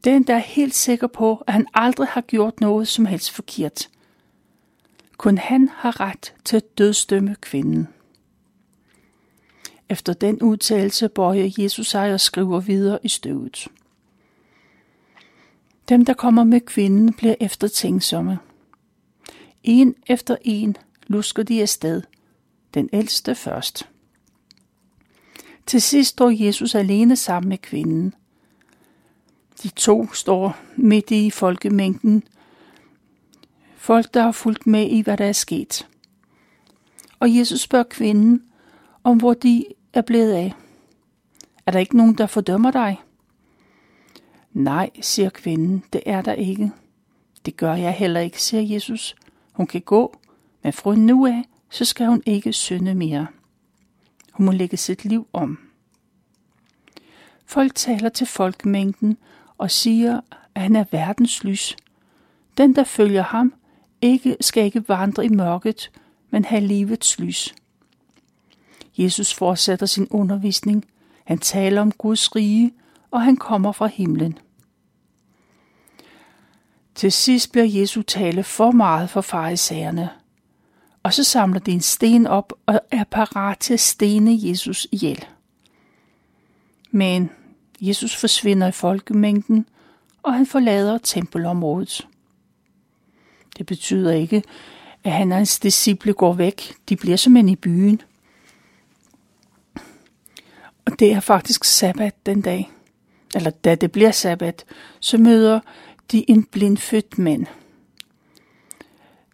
Den, 0.04 0.22
der 0.22 0.34
er 0.34 0.38
helt 0.38 0.74
sikker 0.74 1.06
på, 1.06 1.44
at 1.46 1.52
han 1.52 1.66
aldrig 1.74 2.08
har 2.08 2.20
gjort 2.20 2.60
noget 2.60 2.88
som 2.88 3.06
helst 3.06 3.30
forkert. 3.30 3.88
Kun 5.16 5.38
han 5.38 5.68
har 5.68 6.00
ret 6.00 6.34
til 6.44 6.56
at 6.56 6.78
dødstømme 6.78 7.36
kvinden. 7.40 7.88
Efter 9.88 10.12
den 10.12 10.42
udtalelse 10.42 11.08
bøjer 11.08 11.50
Jesus 11.58 11.86
sig 11.86 12.12
og 12.12 12.20
skriver 12.20 12.60
videre 12.60 12.98
i 13.02 13.08
støvet. 13.08 13.68
Dem, 15.88 16.04
der 16.04 16.14
kommer 16.14 16.44
med 16.44 16.60
kvinden, 16.60 17.12
bliver 17.12 17.34
eftertænksomme. 17.40 18.38
En 19.62 19.94
efter 20.06 20.36
en 20.42 20.76
lusker 21.06 21.42
de 21.42 21.62
afsted, 21.62 22.02
den 22.74 22.88
ældste 22.92 23.34
først. 23.34 23.88
Til 25.66 25.82
sidst 25.82 26.10
står 26.10 26.30
Jesus 26.30 26.74
alene 26.74 27.16
sammen 27.16 27.48
med 27.48 27.58
kvinden. 27.58 28.14
De 29.62 29.68
to 29.68 30.12
står 30.12 30.56
midt 30.76 31.10
i 31.10 31.30
folkemængden. 31.30 32.22
Folk, 33.76 34.14
der 34.14 34.22
har 34.22 34.32
fulgt 34.32 34.66
med 34.66 34.90
i, 34.90 35.00
hvad 35.00 35.16
der 35.16 35.24
er 35.24 35.32
sket. 35.32 35.88
Og 37.20 37.36
Jesus 37.36 37.60
spørger 37.60 37.84
kvinden, 37.90 38.42
om 39.04 39.18
hvor 39.18 39.34
de 39.34 39.64
er 39.92 40.02
blevet 40.02 40.32
af. 40.32 40.54
Er 41.66 41.70
der 41.70 41.78
ikke 41.78 41.96
nogen, 41.96 42.14
der 42.14 42.26
fordømmer 42.26 42.70
dig? 42.70 43.00
Nej, 44.56 44.90
siger 45.00 45.30
kvinden, 45.30 45.84
det 45.92 46.02
er 46.06 46.22
der 46.22 46.32
ikke. 46.32 46.72
Det 47.46 47.56
gør 47.56 47.74
jeg 47.74 47.92
heller 47.92 48.20
ikke, 48.20 48.42
siger 48.42 48.74
Jesus. 48.74 49.16
Hun 49.52 49.66
kan 49.66 49.80
gå, 49.80 50.16
men 50.62 50.72
fra 50.72 50.94
nu 50.94 51.26
af, 51.26 51.44
så 51.70 51.84
skal 51.84 52.06
hun 52.06 52.22
ikke 52.26 52.52
synde 52.52 52.94
mere. 52.94 53.26
Hun 54.32 54.46
må 54.46 54.52
lægge 54.52 54.76
sit 54.76 55.04
liv 55.04 55.26
om. 55.32 55.58
Folk 57.46 57.74
taler 57.74 58.08
til 58.08 58.26
folkemængden 58.26 59.16
og 59.58 59.70
siger, 59.70 60.20
at 60.54 60.62
han 60.62 60.76
er 60.76 60.84
verdens 60.90 61.44
lys. 61.44 61.76
Den, 62.56 62.74
der 62.74 62.84
følger 62.84 63.22
ham, 63.22 63.54
ikke 64.02 64.36
skal 64.40 64.64
ikke 64.64 64.88
vandre 64.88 65.24
i 65.24 65.28
mørket, 65.28 65.90
men 66.30 66.44
have 66.44 66.60
livets 66.60 67.18
lys. 67.18 67.54
Jesus 68.98 69.34
fortsætter 69.34 69.86
sin 69.86 70.06
undervisning. 70.10 70.84
Han 71.24 71.38
taler 71.38 71.80
om 71.80 71.92
Guds 71.92 72.36
rige, 72.36 72.72
og 73.10 73.22
han 73.22 73.36
kommer 73.36 73.72
fra 73.72 73.86
himlen. 73.86 74.38
Til 76.96 77.12
sidst 77.12 77.52
bliver 77.52 77.66
Jesu 77.66 78.02
tale 78.02 78.42
for 78.42 78.70
meget 78.70 79.10
for 79.10 79.20
farisæerne, 79.20 80.10
og 81.02 81.12
så 81.14 81.24
samler 81.24 81.60
de 81.60 81.72
en 81.72 81.80
sten 81.80 82.26
op 82.26 82.52
og 82.66 82.80
er 82.90 83.04
parat 83.04 83.58
til 83.58 83.74
at 83.74 83.80
stene 83.80 84.48
Jesus 84.48 84.86
ihjel. 84.92 85.24
Men 86.90 87.30
Jesus 87.80 88.16
forsvinder 88.16 88.66
i 88.66 88.72
folkemængden, 88.72 89.66
og 90.22 90.34
han 90.34 90.46
forlader 90.46 90.98
tempelområdet. 90.98 92.06
Det 93.58 93.66
betyder 93.66 94.12
ikke, 94.12 94.42
at 95.04 95.12
han 95.12 95.32
og 95.32 95.38
hans 95.38 95.58
disciple 95.58 96.12
går 96.12 96.32
væk. 96.32 96.74
De 96.88 96.96
bliver 96.96 97.16
som 97.16 97.36
i 97.36 97.56
byen. 97.56 98.02
Og 100.84 100.98
det 100.98 101.12
er 101.12 101.20
faktisk 101.20 101.64
sabbat 101.64 102.26
den 102.26 102.40
dag. 102.42 102.70
Eller 103.34 103.50
da 103.50 103.74
det 103.74 103.92
bliver 103.92 104.10
sabbat, 104.10 104.64
så 105.00 105.18
møder 105.18 105.60
de 106.12 106.30
en 106.30 106.44
blindfødt 106.44 107.18
mand. 107.18 107.46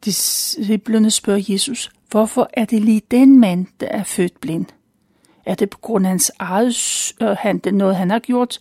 Disciplerne 0.04 1.10
spørger 1.10 1.44
Jesus, 1.48 1.92
hvorfor 2.10 2.50
er 2.52 2.64
det 2.64 2.80
lige 2.80 3.02
den 3.10 3.38
mand, 3.38 3.66
der 3.80 3.86
er 3.86 4.02
født 4.02 4.40
blind? 4.40 4.66
Er 5.46 5.54
det 5.54 5.70
på 5.70 5.78
grund 5.78 6.06
af 6.06 6.10
hans 6.10 6.32
eget 6.38 7.12
øh, 7.22 7.28
han, 7.28 7.58
det 7.58 7.74
noget, 7.74 7.96
han 7.96 8.10
har 8.10 8.18
gjort, 8.18 8.60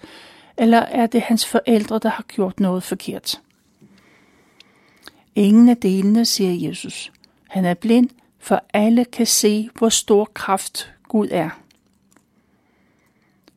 eller 0.57 0.77
er 0.77 1.07
det 1.07 1.21
hans 1.21 1.45
forældre, 1.45 1.99
der 1.99 2.09
har 2.09 2.23
gjort 2.23 2.59
noget 2.59 2.83
forkert? 2.83 3.41
Ingen 5.35 5.69
af 5.69 5.77
delene, 5.77 6.25
siger 6.25 6.69
Jesus. 6.69 7.11
Han 7.49 7.65
er 7.65 7.73
blind, 7.73 8.09
for 8.39 8.63
alle 8.73 9.05
kan 9.05 9.25
se, 9.25 9.69
hvor 9.77 9.89
stor 9.89 10.25
kraft 10.33 10.93
Gud 11.07 11.27
er. 11.31 11.49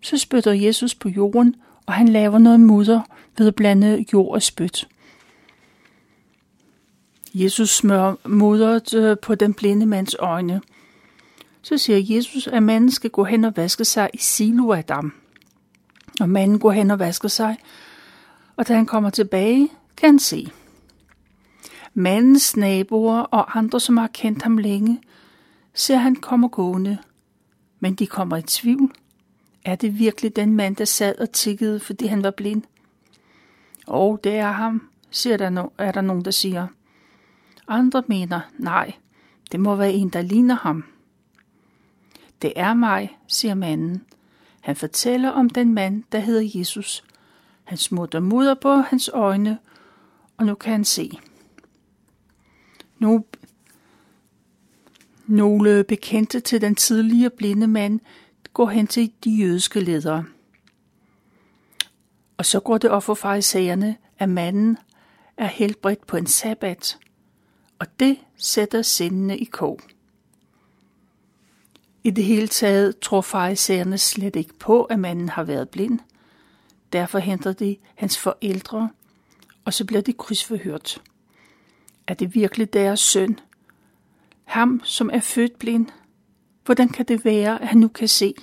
Så 0.01 0.19
spytter 0.19 0.53
Jesus 0.53 0.95
på 0.95 1.09
jorden, 1.09 1.57
og 1.87 1.93
han 1.93 2.09
laver 2.09 2.39
noget 2.39 2.61
mudder 2.61 3.01
ved 3.39 3.49
at 3.49 3.55
blande 3.55 4.05
jord 4.13 4.35
og 4.35 4.43
spyt. 4.43 4.89
Jesus 7.35 7.71
smører 7.71 8.15
mudderet 8.29 8.95
øh, 8.95 9.17
på 9.23 9.35
den 9.35 9.55
blinde 9.55 9.87
mands 9.87 10.15
øjne. 10.19 10.61
Så 11.63 11.79
siger 11.79 12.17
Jesus, 12.17 12.47
at 12.47 12.63
manden 12.63 12.91
skal 12.91 13.11
gå 13.11 13.25
hen 13.25 13.45
og 13.45 13.57
vaske 13.57 13.85
sig 13.85 14.11
i 14.15 14.19
Siloadam. 14.19 15.13
Og 16.21 16.31
manden 16.31 16.59
går 16.59 16.73
hen 16.73 16.91
og 16.91 16.99
vasker 16.99 17.29
sig, 17.29 17.57
og 18.57 18.69
da 18.69 18.75
han 18.75 18.87
kommer 18.87 19.11
tilbage, 19.11 19.69
kan 19.97 20.09
han 20.09 20.19
se. 20.19 20.51
Mandens 21.95 22.57
naboer 22.57 23.19
og 23.19 23.59
andre, 23.59 23.81
som 23.81 23.97
har 23.97 24.07
kendt 24.07 24.43
ham 24.43 24.59
længe, 24.59 25.01
ser 25.75 25.97
han 25.97 26.17
kommer 26.17 26.49
gående, 26.49 26.99
men 27.81 27.95
de 27.95 28.07
kommer 28.07 28.37
i 28.37 28.43
tvivl. 28.43 28.93
Er 29.65 29.75
det 29.75 29.99
virkelig 29.99 30.37
den 30.37 30.57
mand, 30.57 30.77
der 30.77 30.85
sad 30.85 31.19
og 31.19 31.33
tikkede, 31.33 31.81
fordi 31.81 32.07
han 32.07 32.23
var 32.23 32.31
blind? 32.31 32.63
Og 33.87 34.21
det 34.25 34.35
er 34.35 34.53
ham, 34.53 34.89
siger 35.11 35.37
der 35.37 35.63
no- 35.63 35.75
er 35.79 35.93
der 35.93 36.01
nogen, 36.01 36.25
der 36.25 36.31
siger. 36.31 36.67
Andre 37.69 38.03
mener, 38.07 38.41
nej, 38.59 38.93
det 39.53 39.61
må 39.61 39.77
være 39.77 39.93
en, 39.93 40.09
der 40.09 40.23
ligner 40.23 40.55
ham. 40.55 40.85
Det 42.43 42.53
er 42.57 42.75
mig, 42.75 43.19
siger 43.27 43.55
manden. 43.55 44.05
Han 44.61 44.77
fortæller 44.77 45.31
om 45.31 45.51
den 45.51 45.75
mand, 45.75 46.03
der 46.13 46.19
hedder 46.19 46.59
Jesus. 46.59 47.05
Han 47.65 47.79
smutter 47.79 48.21
mudder 48.21 48.55
på 48.55 48.75
hans 48.75 49.11
øjne, 49.15 49.59
og 50.37 50.47
nu 50.47 50.55
kan 50.55 50.73
han 50.73 50.85
se. 50.85 51.19
Nu, 52.99 53.25
Nogle 55.27 55.85
bekendte 55.85 56.41
til 56.41 56.61
den 56.61 56.75
tidligere 56.75 57.31
blinde 57.31 57.67
mand 57.67 58.01
går 58.53 58.69
hen 58.69 58.87
til 58.87 59.13
de 59.25 59.31
jødiske 59.31 59.81
ledere. 59.81 60.25
Og 62.37 62.47
så 62.47 62.61
går 62.61 62.79
det 62.79 62.91
op 62.91 63.03
for 63.03 63.15
farisæerne, 63.15 63.97
at 64.19 64.29
manden 64.29 64.79
er 65.37 65.47
helbredt 65.47 66.07
på 66.07 66.17
en 66.17 66.27
sabbat, 66.27 66.99
og 67.79 67.87
det 68.01 68.19
sætter 68.37 68.83
sindene 68.83 69.39
i 69.39 69.45
kog. 69.45 69.81
I 72.05 72.11
det 72.11 72.25
hele 72.25 72.49
taget 72.49 72.99
tror 72.99 73.21
farisæerne 73.21 73.99
slet 73.99 74.37
ikke 74.37 74.55
på, 74.55 74.85
at 74.85 74.99
manden 74.99 75.29
har 75.29 75.45
været 75.45 75.69
blind. 75.69 75.99
Derfor 76.93 77.19
henter 77.19 77.53
de 77.53 77.77
hans 77.95 78.19
forældre, 78.19 78.91
og 79.65 79.75
så 79.75 79.85
bliver 79.85 80.03
de 80.03 80.13
krydsforhørt. 80.13 81.03
Er 82.07 82.15
det 82.15 82.35
virkelig 82.35 82.73
deres 82.73 83.01
søn? 83.01 83.41
Ham, 84.45 84.81
som 84.85 85.11
er 85.13 85.21
født 85.21 85.59
blind? 85.59 85.87
Hvordan 86.65 86.89
kan 86.89 87.05
det 87.05 87.25
være, 87.25 87.63
at 87.63 87.69
han 87.69 87.79
nu 87.79 87.89
kan 87.89 88.09
se? 88.09 88.35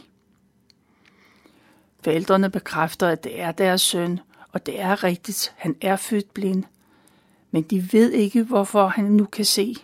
Forældrene 2.04 2.50
bekræfter, 2.50 3.08
at 3.08 3.24
det 3.24 3.42
er 3.42 3.52
deres 3.52 3.82
søn, 3.82 4.20
og 4.52 4.66
det 4.66 4.82
er 4.82 5.04
rigtigt, 5.04 5.54
han 5.58 5.76
er 5.82 5.96
født 5.96 6.34
blind. 6.34 6.64
Men 7.52 7.64
de 7.64 7.94
ved 7.94 8.12
ikke, 8.12 8.44
hvorfor 8.44 8.88
han 8.88 9.06
nu 9.06 9.26
kan 9.26 9.46
se. 9.46 9.76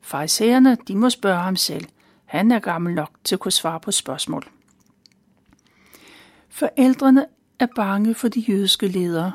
Farisæerne, 0.00 0.76
de 0.88 0.96
må 0.96 1.10
spørge 1.10 1.40
ham 1.40 1.56
selv. 1.56 1.84
Han 2.24 2.52
er 2.52 2.58
gammel 2.58 2.94
nok 2.94 3.10
til 3.24 3.34
at 3.34 3.40
kunne 3.40 3.52
svare 3.52 3.80
på 3.80 3.90
spørgsmål. 3.90 4.48
Forældrene 6.48 7.26
er 7.58 7.66
bange 7.76 8.14
for 8.14 8.28
de 8.28 8.40
jødiske 8.40 8.86
ledere. 8.86 9.32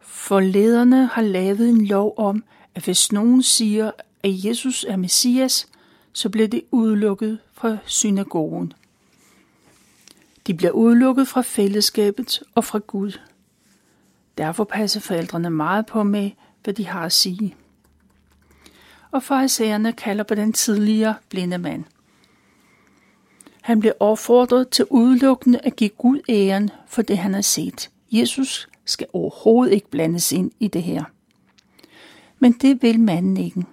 For 0.00 0.40
lederne 0.40 1.06
har 1.06 1.22
lavet 1.22 1.68
en 1.68 1.86
lov 1.86 2.14
om, 2.16 2.44
at 2.74 2.84
hvis 2.84 3.12
nogen 3.12 3.42
siger, 3.42 3.90
at 4.22 4.44
Jesus 4.44 4.84
er 4.88 4.96
Messias, 4.96 5.68
så 6.12 6.28
bliver 6.28 6.48
det 6.48 6.62
udelukket 6.70 7.38
fra 7.52 7.76
synagogen. 7.86 8.72
De 10.46 10.54
bliver 10.54 10.72
udelukket 10.72 11.28
fra 11.28 11.40
fællesskabet 11.40 12.42
og 12.54 12.64
fra 12.64 12.78
Gud. 12.78 13.18
Derfor 14.38 14.64
passer 14.64 15.00
forældrene 15.00 15.50
meget 15.50 15.86
på 15.86 16.02
med, 16.02 16.30
hvad 16.64 16.74
de 16.74 16.86
har 16.86 17.04
at 17.04 17.12
sige. 17.12 17.54
Og 19.10 19.22
farisæerne 19.22 19.92
kalder 19.92 20.24
på 20.24 20.34
den 20.34 20.52
tidligere 20.52 21.14
blinde 21.28 21.58
mand. 21.58 21.84
Han 23.60 23.80
blev 23.80 23.92
opfordret 24.00 24.68
til 24.68 24.84
udelukkende 24.90 25.58
at 25.58 25.76
give 25.76 25.90
Gud 25.90 26.20
æren 26.28 26.70
for 26.86 27.02
det, 27.02 27.18
han 27.18 27.34
har 27.34 27.40
set. 27.40 27.90
Jesus 28.12 28.68
skal 28.84 29.06
overhovedet 29.12 29.72
ikke 29.72 29.90
blandes 29.90 30.32
ind 30.32 30.50
i 30.60 30.68
det 30.68 30.82
her. 30.82 31.04
Men 32.38 32.52
det 32.52 32.82
vil 32.82 33.00
manden 33.00 33.36
ikke. 33.36 33.64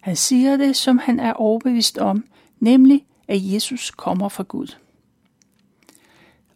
Han 0.00 0.16
siger 0.16 0.56
det, 0.56 0.76
som 0.76 0.98
han 0.98 1.20
er 1.20 1.32
overbevist 1.32 1.98
om, 1.98 2.24
nemlig 2.60 3.06
at 3.28 3.52
Jesus 3.52 3.90
kommer 3.90 4.28
fra 4.28 4.42
Gud. 4.42 4.76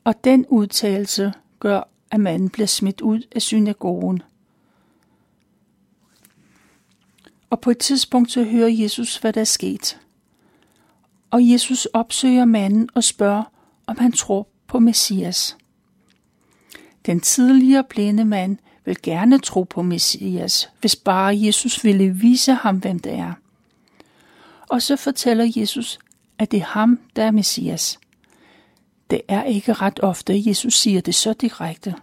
Og 0.05 0.25
den 0.25 0.47
udtalelse 0.49 1.33
gør, 1.61 1.89
at 2.11 2.21
manden 2.21 2.51
bliver 2.51 2.67
smidt 2.67 3.01
ud 3.01 3.21
af 3.35 3.43
synagogen. 3.43 4.23
Og 7.51 7.61
på 7.61 7.71
et 7.71 7.79
tidspunkt 7.79 8.33
så 8.33 8.45
hører 8.45 8.69
Jesus, 8.69 9.17
hvad 9.17 9.33
der 9.33 9.41
er 9.41 9.45
sket. 9.45 10.01
Og 11.31 11.51
Jesus 11.51 11.87
opsøger 11.87 12.45
manden 12.45 12.89
og 12.95 13.05
spørger, 13.05 13.43
om 13.87 13.99
han 13.99 14.13
tror 14.13 14.49
på 14.67 14.79
Messias. 14.79 15.57
Den 17.07 17.21
tidligere 17.21 17.85
blinde 17.85 18.25
mand 18.25 18.59
vil 18.85 19.03
gerne 19.03 19.39
tro 19.39 19.63
på 19.63 19.83
Messias, 19.83 20.71
hvis 20.81 20.97
bare 20.97 21.41
Jesus 21.41 21.85
ville 21.85 22.11
vise 22.11 22.53
ham, 22.53 22.79
hvem 22.79 22.99
det 22.99 23.13
er. 23.13 23.33
Og 24.69 24.83
så 24.83 24.97
fortæller 24.97 25.53
Jesus, 25.57 25.99
at 26.39 26.51
det 26.51 26.61
er 26.61 26.65
ham, 26.65 27.01
der 27.17 27.25
er 27.25 27.31
Messias. 27.31 27.99
Det 29.13 29.21
er 29.29 29.45
ikke 29.45 29.73
ret 29.73 30.01
ofte, 30.03 30.33
at 30.33 30.47
Jesus 30.47 30.75
siger 30.75 31.01
det 31.01 31.15
så 31.15 31.33
direkte. 31.33 31.95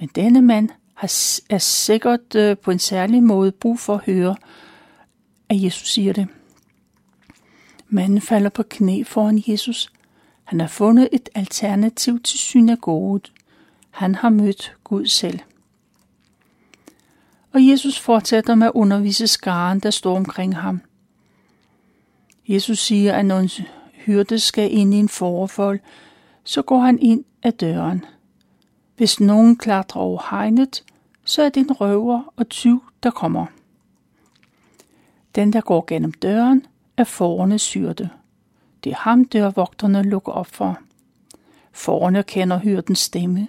Men 0.00 0.10
denne 0.14 0.42
mand 0.42 0.68
har, 0.94 1.06
er 1.50 1.58
sikkert 1.58 2.34
øh, 2.34 2.56
på 2.58 2.70
en 2.70 2.78
særlig 2.78 3.22
måde 3.22 3.52
brug 3.52 3.78
for 3.78 3.94
at 3.94 4.04
høre, 4.06 4.36
at 5.48 5.62
Jesus 5.62 5.92
siger 5.92 6.12
det. 6.12 6.28
Manden 7.88 8.20
falder 8.20 8.50
på 8.50 8.62
knæ 8.62 9.02
foran 9.02 9.42
Jesus. 9.46 9.92
Han 10.44 10.60
har 10.60 10.66
fundet 10.66 11.08
et 11.12 11.28
alternativ 11.34 12.20
til 12.22 12.38
synagoget. 12.38 13.32
Han 13.90 14.14
har 14.14 14.28
mødt 14.28 14.76
Gud 14.84 15.06
selv. 15.06 15.38
Og 17.52 17.68
Jesus 17.68 17.98
fortsætter 17.98 18.54
med 18.54 18.66
at 18.66 18.72
undervise 18.74 19.26
skaren, 19.26 19.80
der 19.80 19.90
står 19.90 20.16
omkring 20.16 20.56
ham. 20.56 20.80
Jesus 22.48 22.78
siger, 22.78 23.14
at 23.14 23.24
når 23.24 23.38
en 23.38 23.50
hyrde 23.92 24.38
skal 24.38 24.72
ind 24.72 24.94
i 24.94 24.96
en 24.96 25.08
forfold, 25.08 25.80
så 26.44 26.62
går 26.62 26.80
han 26.80 26.98
ind 26.98 27.24
ad 27.42 27.52
døren. 27.52 28.04
Hvis 28.96 29.20
nogen 29.20 29.56
klatrer 29.56 30.00
over 30.00 30.22
hegnet, 30.30 30.84
så 31.24 31.42
er 31.42 31.48
det 31.48 31.60
en 31.60 31.72
røver 31.72 32.32
og 32.36 32.48
tyv, 32.48 32.84
der 33.02 33.10
kommer. 33.10 33.46
Den, 35.34 35.52
der 35.52 35.60
går 35.60 35.84
gennem 35.86 36.12
døren, 36.12 36.66
er 36.96 37.04
forerne 37.04 37.58
syrte. 37.58 38.10
Det 38.84 38.92
er 38.92 38.96
ham, 38.96 39.24
dørvogterne 39.24 40.02
lukker 40.02 40.32
op 40.32 40.46
for. 40.46 40.78
Forerne 41.72 42.22
kender 42.22 42.58
hyrdens 42.58 42.98
stemme. 42.98 43.48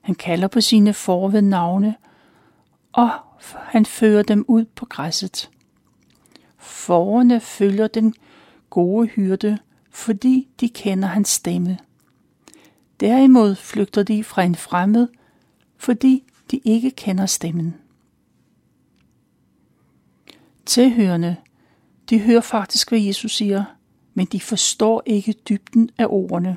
Han 0.00 0.14
kalder 0.14 0.48
på 0.48 0.60
sine 0.60 0.92
får 0.92 1.28
ved 1.28 1.42
navne, 1.42 1.94
og 2.92 3.10
han 3.54 3.86
fører 3.86 4.22
dem 4.22 4.44
ud 4.48 4.64
på 4.64 4.86
græsset. 4.86 5.50
Forerne 6.58 7.40
følger 7.40 7.86
den 7.86 8.14
gode 8.70 9.06
hyrde, 9.06 9.58
fordi 9.90 10.48
de 10.60 10.68
kender 10.68 11.08
hans 11.08 11.28
stemme. 11.28 11.78
Derimod 13.00 13.54
flygter 13.54 14.02
de 14.02 14.24
fra 14.24 14.42
en 14.42 14.54
fremmed, 14.54 15.08
fordi 15.76 16.24
de 16.50 16.60
ikke 16.64 16.90
kender 16.90 17.26
stemmen. 17.26 17.74
Tilhørende, 20.66 21.36
de 22.10 22.18
hører 22.18 22.40
faktisk, 22.40 22.88
hvad 22.88 23.00
Jesus 23.00 23.36
siger, 23.36 23.64
men 24.14 24.26
de 24.26 24.40
forstår 24.40 25.02
ikke 25.06 25.32
dybden 25.48 25.90
af 25.98 26.06
ordene. 26.08 26.56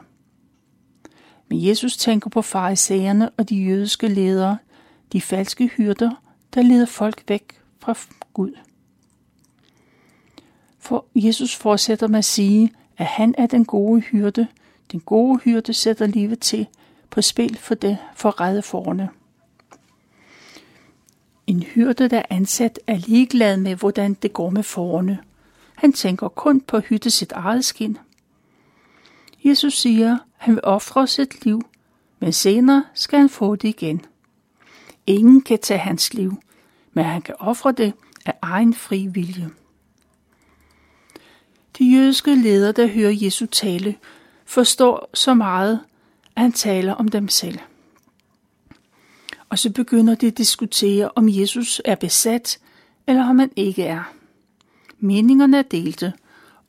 Men 1.50 1.66
Jesus 1.66 1.98
tænker 1.98 2.30
på 2.30 2.42
farisæerne 2.42 3.30
og 3.30 3.50
de 3.50 3.56
jødiske 3.56 4.08
ledere, 4.08 4.58
de 5.14 5.22
falske 5.22 5.68
hyrder, 5.68 6.12
der 6.54 6.62
leder 6.62 6.86
folk 6.86 7.24
væk 7.28 7.62
fra 7.80 7.96
Gud. 8.34 8.52
For 10.80 11.06
Jesus 11.16 11.56
fortsætter 11.56 12.08
med 12.08 12.20
at 12.20 12.26
sige, 12.26 12.74
at 12.98 13.06
han 13.06 13.36
er 13.38 13.46
den 13.46 13.66
gode 13.66 14.02
hyrde. 14.02 14.48
Den 14.92 15.00
gode 15.00 15.40
hyrde 15.40 15.74
sætter 15.74 16.08
livet 16.08 16.40
til 16.40 16.68
på 17.10 17.22
spil 17.22 17.58
for 17.58 17.76
det 17.76 17.98
for 18.16 18.42
redde 18.42 18.62
forne. 18.62 19.10
En 21.48 21.64
hyrde, 21.64 22.10
der 22.10 22.18
er 22.18 22.26
ansat, 22.30 22.80
er 22.88 22.98
ligeglad 22.98 23.58
med, 23.58 23.76
hvordan 23.76 24.14
det 24.14 24.34
går 24.34 24.50
med 24.50 24.64
forne. 24.64 25.20
Han 25.76 25.94
tænker 25.94 26.28
kun 26.28 26.62
på 26.62 26.78
at 26.78 26.84
hytte 26.84 27.10
sit 27.10 27.32
eget 27.32 27.66
skin. 27.66 27.98
Jesus 29.46 29.74
siger, 29.74 30.14
at 30.14 30.20
han 30.38 30.54
vil 30.54 30.64
ofre 30.64 31.08
sit 31.08 31.46
liv, 31.46 31.62
men 32.20 32.34
senere 32.34 32.86
skal 32.94 33.20
han 33.20 33.30
få 33.30 33.56
det 33.56 33.68
igen. 33.68 34.06
Ingen 35.08 35.42
kan 35.42 35.60
tage 35.60 35.80
hans 35.80 36.14
liv, 36.14 36.42
men 36.94 37.06
han 37.06 37.22
kan 37.22 37.36
ofre 37.40 37.72
det 37.72 37.94
af 38.26 38.34
egen 38.42 38.74
fri 38.74 39.08
vilje. 39.08 39.50
De 41.78 41.86
jødiske 41.86 42.36
ledere, 42.36 42.72
der 42.72 42.88
hører 42.88 43.12
Jesu 43.22 43.46
tale, 43.46 43.96
forstår 44.48 45.10
så 45.14 45.34
meget, 45.34 45.80
at 46.36 46.42
han 46.42 46.52
taler 46.52 46.94
om 46.94 47.08
dem 47.08 47.28
selv. 47.28 47.60
Og 49.50 49.60
så 49.60 49.72
begynder 49.72 50.16
de 50.16 50.28
at 50.28 50.38
diskutere, 50.38 51.12
om 51.16 51.30
Jesus 51.30 51.82
er 51.86 51.96
besat, 51.96 52.60
eller 53.08 53.30
om 53.30 53.40
han 53.40 53.52
ikke 53.56 53.84
er. 53.84 54.14
Meningerne 55.00 55.58
er 55.58 55.62
delte, 55.62 56.14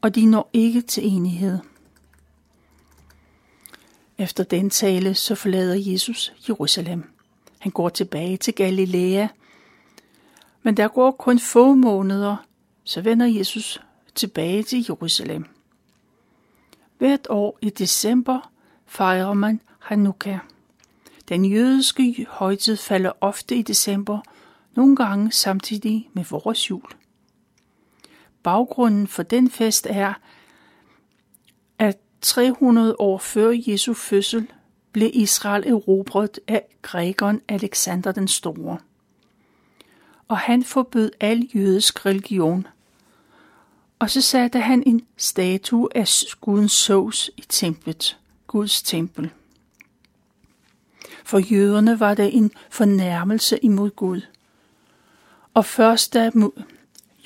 og 0.00 0.14
de 0.14 0.26
når 0.26 0.50
ikke 0.52 0.80
til 0.80 1.06
enighed. 1.06 1.58
Efter 4.18 4.44
den 4.44 4.70
tale, 4.70 5.14
så 5.14 5.34
forlader 5.34 5.92
Jesus 5.92 6.32
Jerusalem. 6.48 7.04
Han 7.58 7.72
går 7.72 7.88
tilbage 7.88 8.36
til 8.36 8.54
Galilea, 8.54 9.26
men 10.62 10.76
der 10.76 10.88
går 10.88 11.10
kun 11.10 11.38
få 11.38 11.74
måneder, 11.74 12.36
så 12.84 13.00
vender 13.00 13.26
Jesus 13.26 13.80
tilbage 14.14 14.62
til 14.62 14.84
Jerusalem. 14.88 15.57
Hvert 16.98 17.26
år 17.30 17.58
i 17.60 17.70
december 17.70 18.52
fejrer 18.86 19.32
man 19.32 19.60
Hanukkah. 19.78 20.38
Den 21.28 21.44
jødiske 21.44 22.26
højtid 22.30 22.76
falder 22.76 23.12
ofte 23.20 23.56
i 23.56 23.62
december, 23.62 24.20
nogle 24.74 24.96
gange 24.96 25.32
samtidig 25.32 26.10
med 26.12 26.24
vores 26.24 26.70
jul. 26.70 26.90
Baggrunden 28.42 29.06
for 29.06 29.22
den 29.22 29.50
fest 29.50 29.86
er, 29.90 30.14
at 31.78 31.98
300 32.20 32.96
år 32.98 33.18
før 33.18 33.52
Jesu 33.66 33.94
fødsel 33.94 34.52
blev 34.92 35.10
Israel 35.12 35.68
erobret 35.68 36.40
af 36.48 36.64
grækeren 36.82 37.40
Alexander 37.48 38.12
den 38.12 38.28
Store. 38.28 38.78
Og 40.28 40.38
han 40.38 40.64
forbød 40.64 41.10
al 41.20 41.50
jødisk 41.54 42.06
religion– 42.06 42.66
og 43.98 44.10
så 44.10 44.20
satte 44.20 44.60
han 44.60 44.82
en 44.86 45.06
statue 45.16 45.88
af 45.94 46.08
guden 46.40 46.68
Zeus 46.68 47.30
i 47.36 47.44
templet, 47.48 48.18
Guds 48.46 48.82
tempel. 48.82 49.30
For 51.24 51.38
jøderne 51.38 52.00
var 52.00 52.14
det 52.14 52.36
en 52.36 52.52
fornærmelse 52.70 53.58
imod 53.58 53.90
Gud. 53.90 54.20
Og 55.54 55.64
først 55.64 56.14
da 56.14 56.30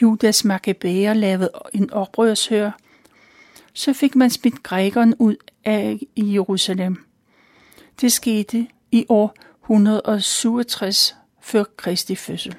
Judas 0.02 0.44
Maccabæer 0.44 1.14
lavede 1.14 1.50
en 1.72 1.90
oprørshør, 1.90 2.70
så 3.72 3.92
fik 3.92 4.16
man 4.16 4.30
smidt 4.30 4.62
grækeren 4.62 5.14
ud 5.18 5.36
af 5.64 6.00
Jerusalem. 6.16 7.04
Det 8.00 8.12
skete 8.12 8.66
i 8.90 9.06
år 9.08 9.34
167 9.62 11.14
før 11.40 11.64
Kristi 11.76 12.14
fødsel. 12.14 12.56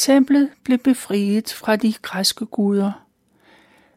Templet 0.00 0.50
blev 0.64 0.78
befriet 0.78 1.52
fra 1.52 1.76
de 1.76 1.94
græske 2.02 2.46
guder. 2.46 2.92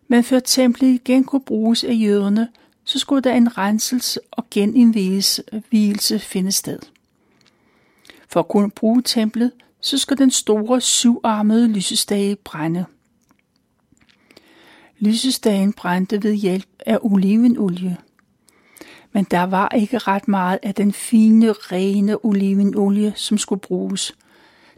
Men 0.07 0.23
før 0.23 0.39
templet 0.39 0.87
igen 0.87 1.23
kunne 1.23 1.41
bruges 1.45 1.83
af 1.83 1.93
jøderne, 1.93 2.47
så 2.83 2.99
skulle 2.99 3.21
der 3.21 3.33
en 3.33 3.57
renselse 3.57 4.19
og 4.31 4.45
genindvielse 4.51 6.19
finde 6.19 6.51
sted. 6.51 6.79
For 8.27 8.39
at 8.39 8.47
kunne 8.47 8.71
bruge 8.71 9.01
templet, 9.01 9.51
så 9.81 9.97
skal 9.97 10.17
den 10.17 10.31
store 10.31 10.81
syvarmede 10.81 11.67
lysestage 11.67 12.35
brænde. 12.35 12.85
Lysestagen 14.99 15.73
brændte 15.73 16.23
ved 16.23 16.33
hjælp 16.33 16.69
af 16.85 16.97
olivenolie. 17.01 17.97
Men 19.11 19.23
der 19.23 19.43
var 19.43 19.69
ikke 19.69 19.97
ret 19.97 20.27
meget 20.27 20.59
af 20.63 20.75
den 20.75 20.93
fine, 20.93 21.51
rene 21.51 22.25
olivenolie, 22.25 23.13
som 23.15 23.37
skulle 23.37 23.61
bruges. 23.61 24.15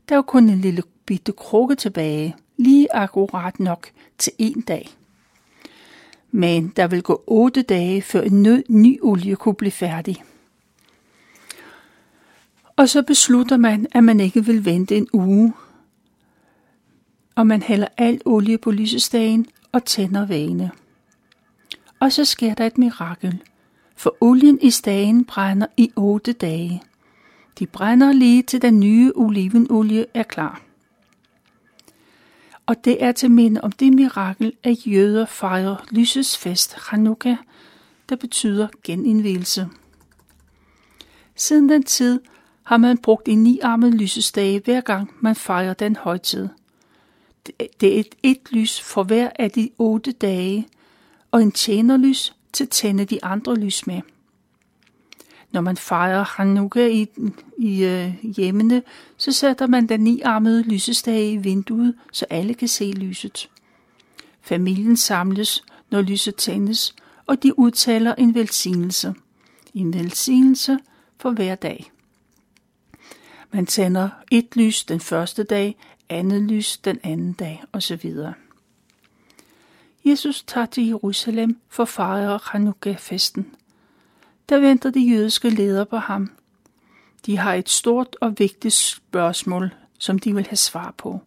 Der 0.10 0.16
var 0.16 0.22
kun 0.22 0.50
en 0.50 0.62
lille 0.62 0.82
bitte 1.06 1.32
krukke 1.32 1.76
tilbage, 1.76 2.36
lige 2.58 2.96
akkurat 2.96 3.60
nok 3.60 3.88
til 4.18 4.34
en 4.38 4.62
dag. 4.62 4.90
Men 6.32 6.74
der 6.76 6.88
vil 6.88 7.04
gå 7.04 7.24
otte 7.28 7.62
dage, 7.62 8.02
før 8.02 8.22
en 8.22 8.64
ny 8.68 9.00
olie 9.02 9.36
kunne 9.36 9.56
blive 9.56 9.72
færdig. 9.72 10.24
Og 12.76 12.90
så 12.90 13.02
beslutter 13.02 13.58
man, 13.58 13.88
at 13.92 14.04
man 14.04 14.20
ikke 14.20 14.46
vil 14.46 14.66
vente 14.66 14.98
en 14.98 15.08
uge. 15.14 15.54
Og 17.36 17.48
man 17.48 17.62
hælder 17.62 17.88
al 17.98 18.22
olie 18.26 18.58
på 18.58 18.72
lysestagen 18.72 19.46
og 19.72 19.86
tænder 19.86 20.26
vægene. 20.26 20.72
Og 22.00 22.12
så 22.12 22.26
sker 22.26 22.54
der 22.54 22.66
et 22.66 22.78
mirakel, 22.78 23.42
for 23.96 24.16
olien 24.22 24.60
i 24.62 24.72
stagen 24.72 25.26
brænder 25.26 25.68
i 25.78 25.92
otte 25.96 26.34
dage. 26.34 26.82
De 27.60 27.68
brænder 27.68 28.14
lige 28.14 28.44
til 28.44 28.62
den 28.62 28.80
nye 28.80 29.12
olivenolie 29.16 30.06
er 30.14 30.24
klar. 30.24 30.65
Og 32.66 32.86
det 32.86 33.04
er 33.04 33.12
til 33.12 33.32
minde 33.32 33.62
om 33.62 33.72
det 33.72 33.94
mirakel, 33.94 34.54
at 34.64 34.88
jøder 34.88 35.26
fejrer 35.26 35.86
lysets 35.92 36.38
fest 36.38 36.74
Hanukkah, 36.74 37.38
der 38.10 38.16
betyder 38.16 38.68
genindvielse. 38.84 39.68
Siden 41.36 41.70
den 41.70 41.84
tid 41.84 42.22
har 42.64 42.78
man 42.78 42.98
brugt 42.98 43.28
en 43.28 43.44
niarmet 43.44 43.94
lysestage 43.94 44.62
hver 44.66 44.82
gang 44.82 45.12
man 45.20 45.36
fejrer 45.36 45.74
den 45.74 45.96
højtid. 45.96 46.50
Det 47.46 47.96
er 47.96 48.00
et, 48.00 48.16
et 48.24 48.52
lys 48.52 48.82
for 48.82 49.04
hver 49.04 49.30
af 49.40 49.52
de 49.52 49.70
otte 49.78 50.12
dage, 50.12 50.68
og 51.32 51.42
en 51.42 51.52
tjenerlys 51.52 52.36
til 52.54 52.64
at 52.64 52.70
tænde 52.70 53.06
de 53.06 53.24
andre 53.24 53.56
lys 53.56 53.88
med. 53.88 54.02
Når 55.56 55.62
man 55.62 55.78
fejrer 55.78 56.24
Hanukkah 56.24 56.92
i, 56.92 57.08
i 57.58 57.84
øh, 57.84 58.14
hjemmene, 58.24 58.84
så 59.18 59.32
sætter 59.32 59.68
man 59.68 59.90
den 59.90 60.00
niarmede 60.00 60.64
lysestage 60.64 61.32
i 61.32 61.38
vinduet, 61.38 61.96
så 62.12 62.26
alle 62.30 62.54
kan 62.54 62.68
se 62.68 62.92
lyset. 62.92 63.50
Familien 64.42 64.98
samles, 64.98 65.64
når 65.90 66.02
lyset 66.02 66.36
tændes, 66.36 66.96
og 67.26 67.44
de 67.44 67.60
udtaler 67.60 68.16
en 68.16 68.36
velsignelse. 68.36 69.14
En 69.74 69.94
velsignelse 69.94 70.80
for 71.18 71.32
hver 71.32 71.56
dag. 71.56 71.92
Man 73.52 73.66
tænder 73.66 74.10
et 74.32 74.56
lys 74.56 74.84
den 74.84 75.00
første 75.00 75.44
dag, 75.44 75.78
andet 76.10 76.42
lys 76.42 76.78
den 76.78 77.00
anden 77.04 77.34
dag 77.34 77.64
osv. 77.74 78.12
Jesus 80.06 80.44
tager 80.44 80.66
til 80.66 80.88
Jerusalem 80.88 81.58
for 81.70 81.84
at 81.84 81.90
fejre 81.90 82.40
Hanukkah-festen. 82.44 83.56
Der 84.50 84.60
venter 84.60 84.90
de 84.90 85.00
jødiske 85.00 85.50
ledere 85.50 85.86
på 85.86 85.98
ham. 85.98 86.32
De 87.26 87.38
har 87.38 87.54
et 87.54 87.70
stort 87.70 88.18
og 88.22 88.40
vigtigt 88.40 88.74
spørgsmål, 88.74 89.74
som 90.00 90.20
de 90.20 90.36
vil 90.36 90.48
have 90.48 90.58
svar 90.58 90.94
på. 90.98 91.22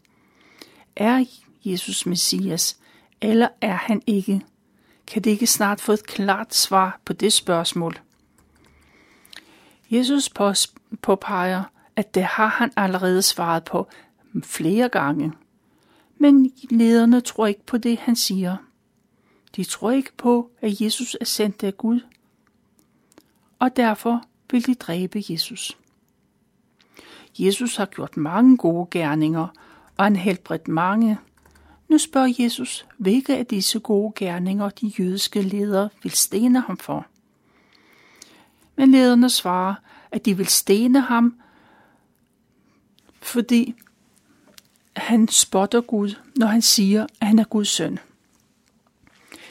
Er 0.96 1.24
Jesus 1.64 2.06
Messias, 2.06 2.78
eller 3.20 3.48
er 3.60 3.74
han 3.74 4.02
ikke? 4.06 4.42
Kan 5.06 5.22
de 5.22 5.30
ikke 5.30 5.46
snart 5.46 5.80
få 5.80 5.92
et 5.92 6.06
klart 6.06 6.54
svar 6.54 7.00
på 7.04 7.12
det 7.12 7.32
spørgsmål? 7.32 7.98
Jesus 9.90 10.30
påpeger, 11.02 11.62
at 11.96 12.14
det 12.14 12.24
har 12.24 12.46
han 12.46 12.72
allerede 12.76 13.22
svaret 13.22 13.64
på 13.64 13.88
flere 14.42 14.88
gange. 14.88 15.32
Men 16.18 16.52
lederne 16.70 17.20
tror 17.20 17.46
ikke 17.46 17.66
på 17.66 17.78
det, 17.78 17.98
han 17.98 18.16
siger. 18.16 18.56
De 19.56 19.64
tror 19.64 19.90
ikke 19.90 20.16
på, 20.16 20.50
at 20.60 20.80
Jesus 20.80 21.16
er 21.20 21.24
sendt 21.24 21.62
af 21.62 21.76
Gud. 21.76 22.00
Og 23.58 23.76
derfor 23.76 24.22
vil 24.50 24.66
de 24.66 24.74
dræbe 24.74 25.22
Jesus. 25.28 25.78
Jesus 27.38 27.76
har 27.76 27.86
gjort 27.86 28.16
mange 28.16 28.56
gode 28.56 28.88
gerninger, 28.90 29.46
og 29.96 30.04
han 30.04 30.16
helbredt 30.16 30.68
mange. 30.68 31.18
Nu 31.88 31.98
spørger 31.98 32.34
Jesus, 32.38 32.86
hvilke 32.96 33.36
af 33.36 33.46
disse 33.46 33.80
gode 33.80 34.12
gerninger 34.16 34.68
de 34.68 34.92
jødiske 34.98 35.42
ledere 35.42 35.88
vil 36.02 36.12
stene 36.12 36.60
ham 36.60 36.78
for. 36.78 37.06
Men 38.76 38.90
lederne 38.90 39.30
svarer, 39.30 39.74
at 40.10 40.24
de 40.24 40.36
vil 40.36 40.46
stene 40.46 41.00
ham, 41.00 41.34
fordi 43.20 43.74
han 44.96 45.28
spotter 45.28 45.80
Gud, 45.80 46.14
når 46.36 46.46
han 46.46 46.62
siger, 46.62 47.06
at 47.20 47.26
han 47.26 47.38
er 47.38 47.44
Guds 47.44 47.68
søn. 47.68 47.98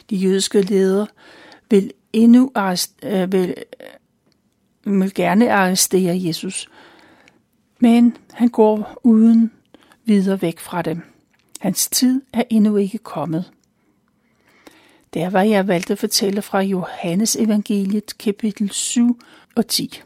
De 0.10 0.15
jødiske 0.15 0.62
ledere 0.62 1.08
vil 1.70 1.91
endnu 2.13 2.52
øh, 3.04 3.32
vil, 3.32 3.56
øh, 4.88 5.02
vil 5.02 5.13
gerne 5.13 5.54
arrestere 5.54 6.21
Jesus, 6.23 6.69
men 7.80 8.17
han 8.34 8.50
går 8.50 9.00
uden 9.04 9.52
videre 10.06 10.41
væk 10.41 10.60
fra 10.60 10.82
dem. 10.82 11.02
Hans 11.60 11.88
tid 11.88 12.21
er 12.34 12.43
endnu 12.50 12.76
ikke 12.76 12.97
kommet. 12.97 13.52
Der 15.13 15.30
var 15.30 15.41
jeg 15.41 15.67
valgt 15.67 15.91
at 15.91 16.00
fortælle 16.00 16.41
fra 16.41 16.62
Johannes 16.62 17.36
evangeliet 17.36 18.17
kapitel 18.17 18.71
7 18.71 19.19
og 19.56 19.67
10. 19.67 20.02